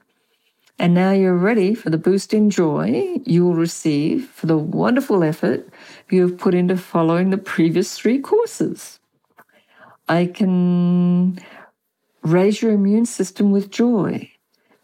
And 0.79 0.93
now 0.93 1.11
you're 1.11 1.35
ready 1.37 1.73
for 1.73 1.89
the 1.89 1.97
boost 1.97 2.33
in 2.33 2.49
joy 2.49 3.19
you 3.25 3.45
will 3.45 3.55
receive 3.55 4.29
for 4.29 4.45
the 4.45 4.57
wonderful 4.57 5.23
effort 5.23 5.67
you 6.09 6.21
have 6.21 6.37
put 6.37 6.53
into 6.53 6.77
following 6.77 7.31
the 7.31 7.37
previous 7.37 7.97
three 7.97 8.19
courses. 8.19 8.99
I 10.07 10.27
can 10.27 11.39
raise 12.21 12.61
your 12.61 12.73
immune 12.73 13.07
system 13.07 13.51
with 13.51 13.71
joy. 13.71 14.31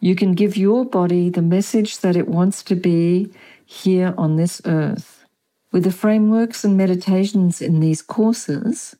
You 0.00 0.16
can 0.16 0.32
give 0.34 0.56
your 0.56 0.84
body 0.84 1.30
the 1.30 1.42
message 1.42 1.98
that 2.00 2.16
it 2.16 2.28
wants 2.28 2.62
to 2.64 2.74
be 2.74 3.32
here 3.64 4.14
on 4.18 4.36
this 4.36 4.60
earth. 4.64 5.24
With 5.72 5.84
the 5.84 5.92
frameworks 5.92 6.64
and 6.64 6.76
meditations 6.76 7.62
in 7.62 7.80
these 7.80 8.02
courses, 8.02 8.96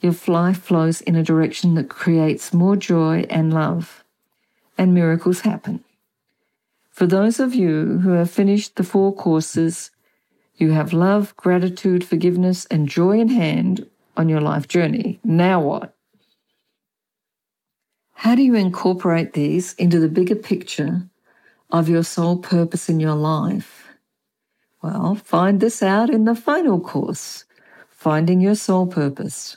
your 0.00 0.14
life 0.26 0.62
flows 0.62 1.00
in 1.00 1.16
a 1.16 1.22
direction 1.22 1.74
that 1.74 1.88
creates 1.88 2.54
more 2.54 2.76
joy 2.76 3.26
and 3.28 3.52
love, 3.52 4.04
and 4.78 4.94
miracles 4.94 5.40
happen. 5.40 5.84
For 6.90 7.06
those 7.06 7.40
of 7.40 7.54
you 7.54 7.98
who 7.98 8.10
have 8.10 8.30
finished 8.30 8.76
the 8.76 8.84
four 8.84 9.14
courses, 9.14 9.90
you 10.56 10.72
have 10.72 10.92
love, 10.92 11.36
gratitude, 11.36 12.04
forgiveness, 12.04 12.66
and 12.66 12.88
joy 12.88 13.18
in 13.18 13.28
hand 13.28 13.86
on 14.16 14.28
your 14.28 14.40
life 14.40 14.68
journey. 14.68 15.18
Now 15.24 15.60
what? 15.60 15.94
How 18.12 18.34
do 18.34 18.42
you 18.42 18.54
incorporate 18.54 19.32
these 19.32 19.72
into 19.74 19.98
the 19.98 20.08
bigger 20.08 20.34
picture 20.34 21.08
of 21.70 21.88
your 21.88 22.04
soul 22.04 22.36
purpose 22.36 22.90
in 22.90 23.00
your 23.00 23.14
life? 23.14 23.88
Well, 24.82 25.14
find 25.14 25.60
this 25.60 25.82
out 25.82 26.10
in 26.10 26.24
the 26.24 26.34
final 26.34 26.80
course, 26.80 27.44
Finding 27.88 28.40
Your 28.40 28.54
Soul 28.54 28.86
Purpose. 28.86 29.56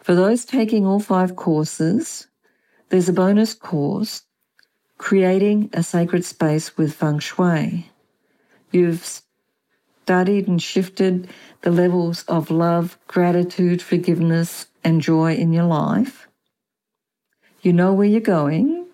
For 0.00 0.14
those 0.14 0.44
taking 0.44 0.86
all 0.86 1.00
five 1.00 1.36
courses, 1.36 2.26
there's 2.88 3.08
a 3.08 3.12
bonus 3.12 3.54
course, 3.54 4.22
Creating 4.96 5.70
a 5.72 5.82
Sacred 5.82 6.24
Space 6.24 6.76
with 6.76 6.94
Feng 6.94 7.18
Shui. 7.18 7.90
You've 8.70 9.22
studied 10.02 10.48
and 10.48 10.60
shifted 10.60 11.28
the 11.62 11.70
levels 11.70 12.24
of 12.24 12.50
love, 12.50 12.98
gratitude, 13.06 13.80
forgiveness, 13.80 14.66
and 14.82 15.00
joy 15.00 15.34
in 15.34 15.52
your 15.52 15.64
life. 15.64 16.28
You 17.62 17.72
know 17.72 17.92
where 17.92 18.06
you're 18.06 18.20
going. 18.20 18.86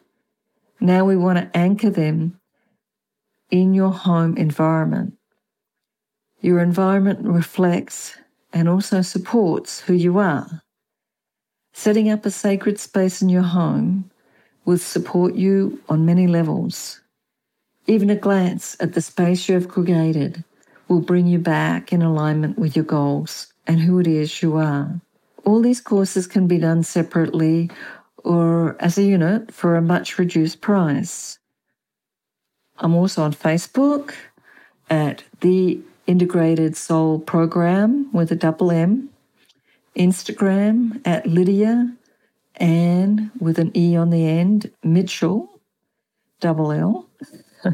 Now 0.81 1.05
we 1.05 1.17
want 1.17 1.39
to 1.39 1.57
anchor 1.57 1.91
them 1.91 2.39
in 3.51 3.75
your 3.75 3.91
home 3.93 4.37
environment. 4.37 5.15
Your 6.41 6.61
environment 6.61 7.21
reflects 7.23 8.17
and 8.53 8.69
also 8.69 9.03
supports 9.03 9.81
who 9.81 9.95
you 9.95 10.19
are. 10.19 10.63
Setting 11.79 12.09
up 12.09 12.25
a 12.25 12.31
sacred 12.31 12.81
space 12.81 13.21
in 13.21 13.29
your 13.29 13.43
home 13.43 14.11
will 14.65 14.79
support 14.79 15.35
you 15.35 15.79
on 15.91 16.07
many 16.07 16.27
levels. 16.27 17.03
Even 17.87 18.09
a 18.09 18.17
glance 18.17 18.79
at 18.81 18.95
the 18.95 19.03
space 19.03 19.47
you 19.47 19.55
have 19.55 19.69
created 19.69 20.43
will 20.89 21.03
bring 21.03 21.27
you 21.27 21.39
back 21.39 21.93
in 21.93 22.01
alignment 22.01 22.59
with 22.59 22.77
your 22.77 22.85
goals 22.87 23.53
and 23.67 23.79
who 23.79 24.01
it 24.01 24.07
is 24.07 24.43
you 24.43 24.57
are. 24.57 24.99
All 25.45 25.61
these 25.61 25.83
courses 25.83 26.27
can 26.27 26.49
be 26.49 26.59
done 26.59 26.83
separately 26.83 27.71
or 28.25 28.75
as 28.81 28.97
a 28.97 29.05
unit 29.05 29.53
for 29.53 29.77
a 29.77 29.83
much 29.83 30.19
reduced 30.19 30.63
price. 30.63 31.39
I'm 32.79 32.95
also 32.95 33.23
on 33.23 33.35
Facebook 33.35 34.15
at 34.89 35.25
the 35.43 35.79
Integrated 36.07 36.75
Soul 36.75 37.19
Program 37.21 38.11
with 38.13 38.33
a 38.33 38.37
double 38.37 38.73
M 38.73 39.11
Instagram 39.97 41.01
at 41.05 41.27
Lydia 41.27 41.95
and 42.57 43.31
with 43.39 43.59
an 43.59 43.77
E 43.77 43.97
on 43.97 44.11
the 44.11 44.27
end, 44.27 44.71
Mitchell, 44.83 45.61
double 46.41 46.73
L. 46.73 47.09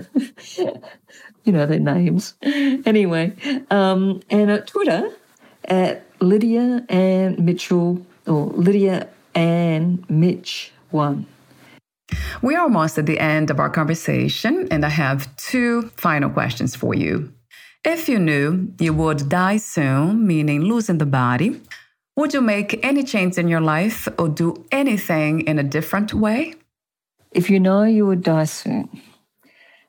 you 1.44 1.52
know 1.52 1.66
their 1.66 1.78
names. 1.78 2.34
Anyway, 2.42 3.34
um, 3.70 4.20
and 4.30 4.50
at 4.50 4.66
Twitter 4.66 5.10
at 5.64 6.04
Lydia 6.20 6.84
and 6.88 7.38
Mitchell, 7.38 8.04
or 8.26 8.46
Lydia 8.46 9.08
and 9.34 10.08
Mitch 10.08 10.72
one. 10.90 11.26
We 12.42 12.54
are 12.54 12.62
almost 12.62 12.98
at 12.98 13.06
the 13.06 13.18
end 13.18 13.50
of 13.50 13.58
our 13.60 13.70
conversation, 13.70 14.68
and 14.70 14.84
I 14.84 14.88
have 14.88 15.34
two 15.36 15.90
final 15.96 16.30
questions 16.30 16.74
for 16.74 16.94
you. 16.94 17.32
If 17.84 18.08
you 18.08 18.18
knew 18.18 18.72
you 18.78 18.92
would 18.92 19.28
die 19.28 19.56
soon, 19.56 20.26
meaning 20.26 20.62
losing 20.62 20.98
the 20.98 21.06
body, 21.06 21.60
would 22.16 22.34
you 22.34 22.40
make 22.40 22.84
any 22.84 23.02
change 23.02 23.38
in 23.38 23.48
your 23.48 23.60
life 23.60 24.08
or 24.18 24.28
do 24.28 24.66
anything 24.70 25.40
in 25.42 25.58
a 25.58 25.62
different 25.62 26.12
way? 26.12 26.54
If 27.30 27.48
you 27.48 27.58
know 27.58 27.84
you 27.84 28.06
would 28.06 28.22
die 28.22 28.44
soon, 28.44 29.00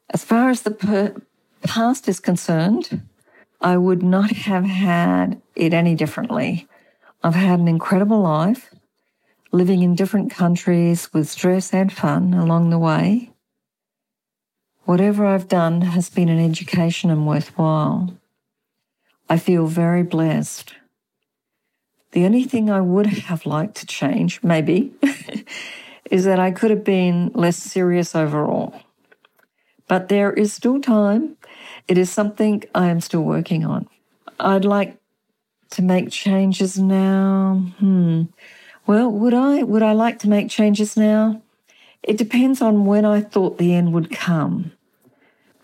as 0.10 0.24
far 0.24 0.50
as 0.50 0.62
the 0.62 0.72
per- 0.72 1.16
past 1.64 2.08
is 2.08 2.20
concerned, 2.20 3.02
I 3.60 3.78
would 3.78 4.04
not 4.04 4.32
have 4.32 4.66
had 4.66 5.42
it 5.56 5.74
any 5.74 5.96
differently. 5.96 6.68
I've 7.24 7.36
had 7.36 7.60
an 7.60 7.68
incredible 7.68 8.22
life, 8.22 8.74
living 9.52 9.84
in 9.84 9.96
different 9.96 10.32
countries 10.32 11.12
with 11.14 11.30
stress 11.30 11.74
and 11.74 11.92
fun 11.92 12.34
along 12.34 12.70
the 12.70 12.80
way. 12.80 13.32
Whatever 14.86 15.26
I've 15.26 15.48
done 15.48 15.82
has 15.82 16.10
been 16.10 16.28
an 16.28 16.40
education 16.40 17.10
and 17.10 17.26
worthwhile. 17.26 18.18
I 19.30 19.38
feel 19.38 19.68
very 19.68 20.04
blessed. 20.04 20.76
The 22.14 22.26
only 22.26 22.44
thing 22.44 22.70
I 22.70 22.80
would 22.80 23.08
have 23.08 23.46
liked 23.48 23.76
to 23.78 23.88
change, 23.88 24.42
maybe, 24.44 24.94
is 26.12 26.26
that 26.26 26.40
I 26.40 26.52
could 26.52 26.70
have 26.70 26.84
been 26.84 27.32
less 27.34 27.58
serious 27.58 28.16
overall. 28.16 28.80
But 29.88 30.10
there 30.10 30.32
is 30.32 30.54
still 30.54 30.80
time. 30.80 31.38
It 31.88 31.98
is 31.98 32.12
something 32.12 32.64
I 32.76 32.90
am 32.90 33.02
still 33.02 33.24
working 33.24 33.66
on. 33.66 33.88
I'd 34.40 34.64
like 34.64 34.98
to 35.72 35.82
make 35.82 36.12
changes 36.12 36.78
now. 36.78 37.66
Hmm. 37.80 38.24
Well, 38.86 39.12
would 39.12 39.34
I? 39.34 39.64
Would 39.64 39.82
I 39.82 39.94
like 39.94 40.20
to 40.20 40.30
make 40.30 40.50
changes 40.50 40.96
now? 40.96 41.42
It 42.04 42.18
depends 42.18 42.62
on 42.62 42.86
when 42.86 43.06
I 43.06 43.22
thought 43.22 43.58
the 43.58 43.74
end 43.74 43.92
would 43.94 44.12
come. 44.12 44.72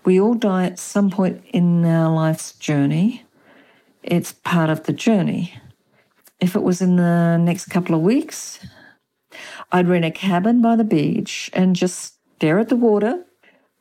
We 0.03 0.19
all 0.19 0.33
die 0.33 0.65
at 0.65 0.79
some 0.79 1.11
point 1.11 1.43
in 1.53 1.85
our 1.85 2.11
life's 2.11 2.53
journey. 2.53 3.23
It's 4.01 4.31
part 4.31 4.71
of 4.71 4.83
the 4.83 4.93
journey. 4.93 5.53
If 6.39 6.55
it 6.55 6.63
was 6.63 6.81
in 6.81 6.95
the 6.95 7.37
next 7.37 7.65
couple 7.65 7.95
of 7.95 8.01
weeks, 8.01 8.59
I'd 9.71 9.87
rent 9.87 10.05
a 10.05 10.11
cabin 10.11 10.61
by 10.61 10.75
the 10.75 10.83
beach 10.83 11.49
and 11.53 11.75
just 11.75 12.15
stare 12.35 12.59
at 12.59 12.69
the 12.69 12.75
water 12.75 13.25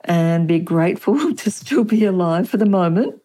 and 0.05 0.49
be 0.49 0.59
grateful 0.59 1.35
to 1.37 1.51
still 1.51 1.85
be 1.85 2.05
alive 2.05 2.49
for 2.49 2.57
the 2.57 2.67
moment. 2.67 3.21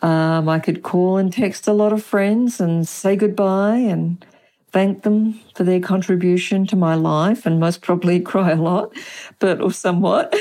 Um, 0.00 0.48
I 0.48 0.60
could 0.60 0.82
call 0.82 1.16
and 1.16 1.32
text 1.32 1.66
a 1.66 1.72
lot 1.72 1.92
of 1.92 2.04
friends 2.04 2.60
and 2.60 2.86
say 2.86 3.16
goodbye 3.16 3.76
and 3.76 4.24
thank 4.70 5.02
them 5.02 5.40
for 5.54 5.64
their 5.64 5.80
contribution 5.80 6.66
to 6.68 6.76
my 6.76 6.94
life 6.94 7.46
and 7.46 7.58
most 7.58 7.80
probably 7.82 8.20
cry 8.32 8.52
a 8.52 8.56
lot, 8.56 8.92
but 9.38 9.60
or 9.60 9.72
somewhat. 9.72 10.34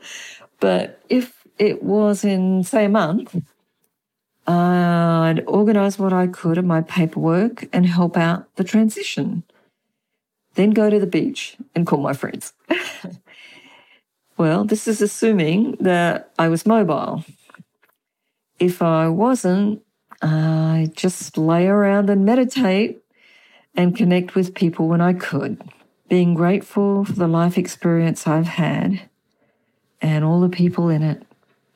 but 0.60 1.02
if 1.08 1.44
it 1.58 1.82
was 1.82 2.24
in, 2.24 2.62
say, 2.64 2.86
a 2.86 2.88
month, 2.88 3.36
I'd 4.46 5.42
organize 5.46 5.98
what 5.98 6.12
I 6.12 6.26
could 6.26 6.58
of 6.58 6.64
my 6.64 6.82
paperwork 6.82 7.66
and 7.72 7.86
help 7.86 8.16
out 8.16 8.54
the 8.56 8.64
transition. 8.64 9.42
Then 10.54 10.70
go 10.70 10.90
to 10.90 11.00
the 11.00 11.06
beach 11.06 11.56
and 11.74 11.86
call 11.86 12.00
my 12.00 12.12
friends. 12.12 12.52
well, 14.36 14.64
this 14.64 14.86
is 14.86 15.00
assuming 15.00 15.76
that 15.80 16.32
I 16.38 16.48
was 16.48 16.66
mobile. 16.66 17.24
If 18.60 18.82
I 18.82 19.08
wasn't, 19.08 19.82
I 20.22 20.90
just 20.94 21.36
lay 21.36 21.66
around 21.66 22.10
and 22.10 22.24
meditate 22.24 23.02
and 23.74 23.96
connect 23.96 24.34
with 24.34 24.54
people 24.54 24.88
when 24.88 25.00
I 25.00 25.12
could, 25.14 25.60
being 26.08 26.34
grateful 26.34 27.04
for 27.04 27.12
the 27.12 27.26
life 27.26 27.58
experience 27.58 28.26
I've 28.26 28.46
had 28.46 29.08
and 30.00 30.24
all 30.24 30.40
the 30.40 30.48
people 30.48 30.88
in 30.88 31.02
it, 31.02 31.22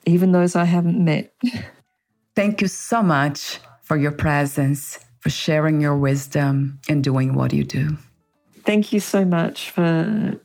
even 0.05 0.33
those 0.33 0.55
I 0.55 0.65
haven't 0.65 1.03
met. 1.03 1.33
Thank 2.39 2.63
you 2.63 2.69
so 2.69 3.03
much 3.03 3.59
for 3.83 3.97
your 3.97 4.13
presence, 4.13 5.01
for 5.19 5.29
sharing 5.29 5.81
your 5.81 5.97
wisdom 5.97 6.79
and 6.89 7.03
doing 7.03 7.35
what 7.35 7.53
you 7.53 7.65
do. 7.65 7.99
Thank 8.65 8.93
you 8.93 9.01
so 9.01 9.25
much 9.25 9.71
for 9.71 10.39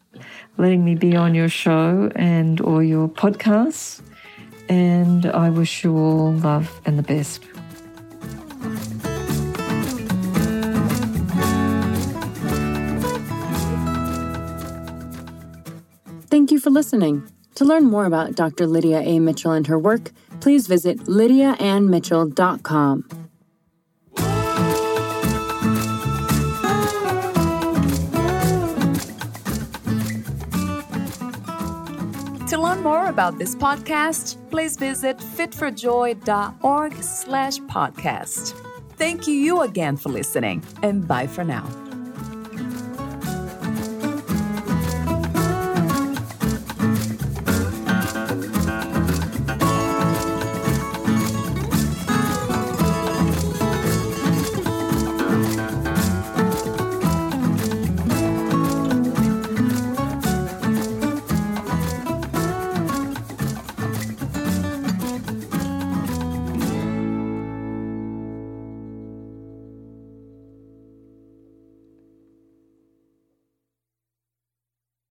letting 0.58 0.84
me 0.84 0.96
be 0.96 1.16
on 1.16 1.36
your 1.36 1.50
show 1.50 2.10
and 2.16 2.60
or 2.62 2.82
your 2.82 3.08
podcast. 3.08 4.02
And 4.70 5.28
I 5.28 5.52
wish 5.52 5.84
you 5.84 5.96
all 5.96 6.34
love 6.34 6.82
and 6.84 6.98
the 6.98 7.04
best. 7.04 7.44
Thank 16.32 16.50
you 16.50 16.60
for 16.60 16.72
listening. 16.72 17.30
To 17.58 17.66
learn 17.66 17.86
more 17.86 18.06
about 18.06 18.34
Dr. 18.34 18.66
Lydia 18.66 19.02
A. 19.02 19.20
Mitchell 19.20 19.52
and 19.52 19.68
her 19.68 19.78
work, 19.78 20.12
please 20.44 20.68
visit 20.68 21.00
lydiaannemitchell.com. 21.00 23.06
To 32.50 32.62
learn 32.62 32.84
more 32.84 33.08
about 33.08 33.40
this 33.40 33.56
podcast, 33.56 34.38
please 34.52 34.76
visit 34.76 35.18
fitforjoy.org 35.18 36.94
slash 37.02 37.58
podcast. 37.60 38.54
Thank 38.98 39.28
you 39.28 39.62
again 39.62 39.96
for 39.96 40.10
listening, 40.10 40.62
and 40.84 41.08
bye 41.08 41.26
for 41.26 41.46
now. 41.46 41.83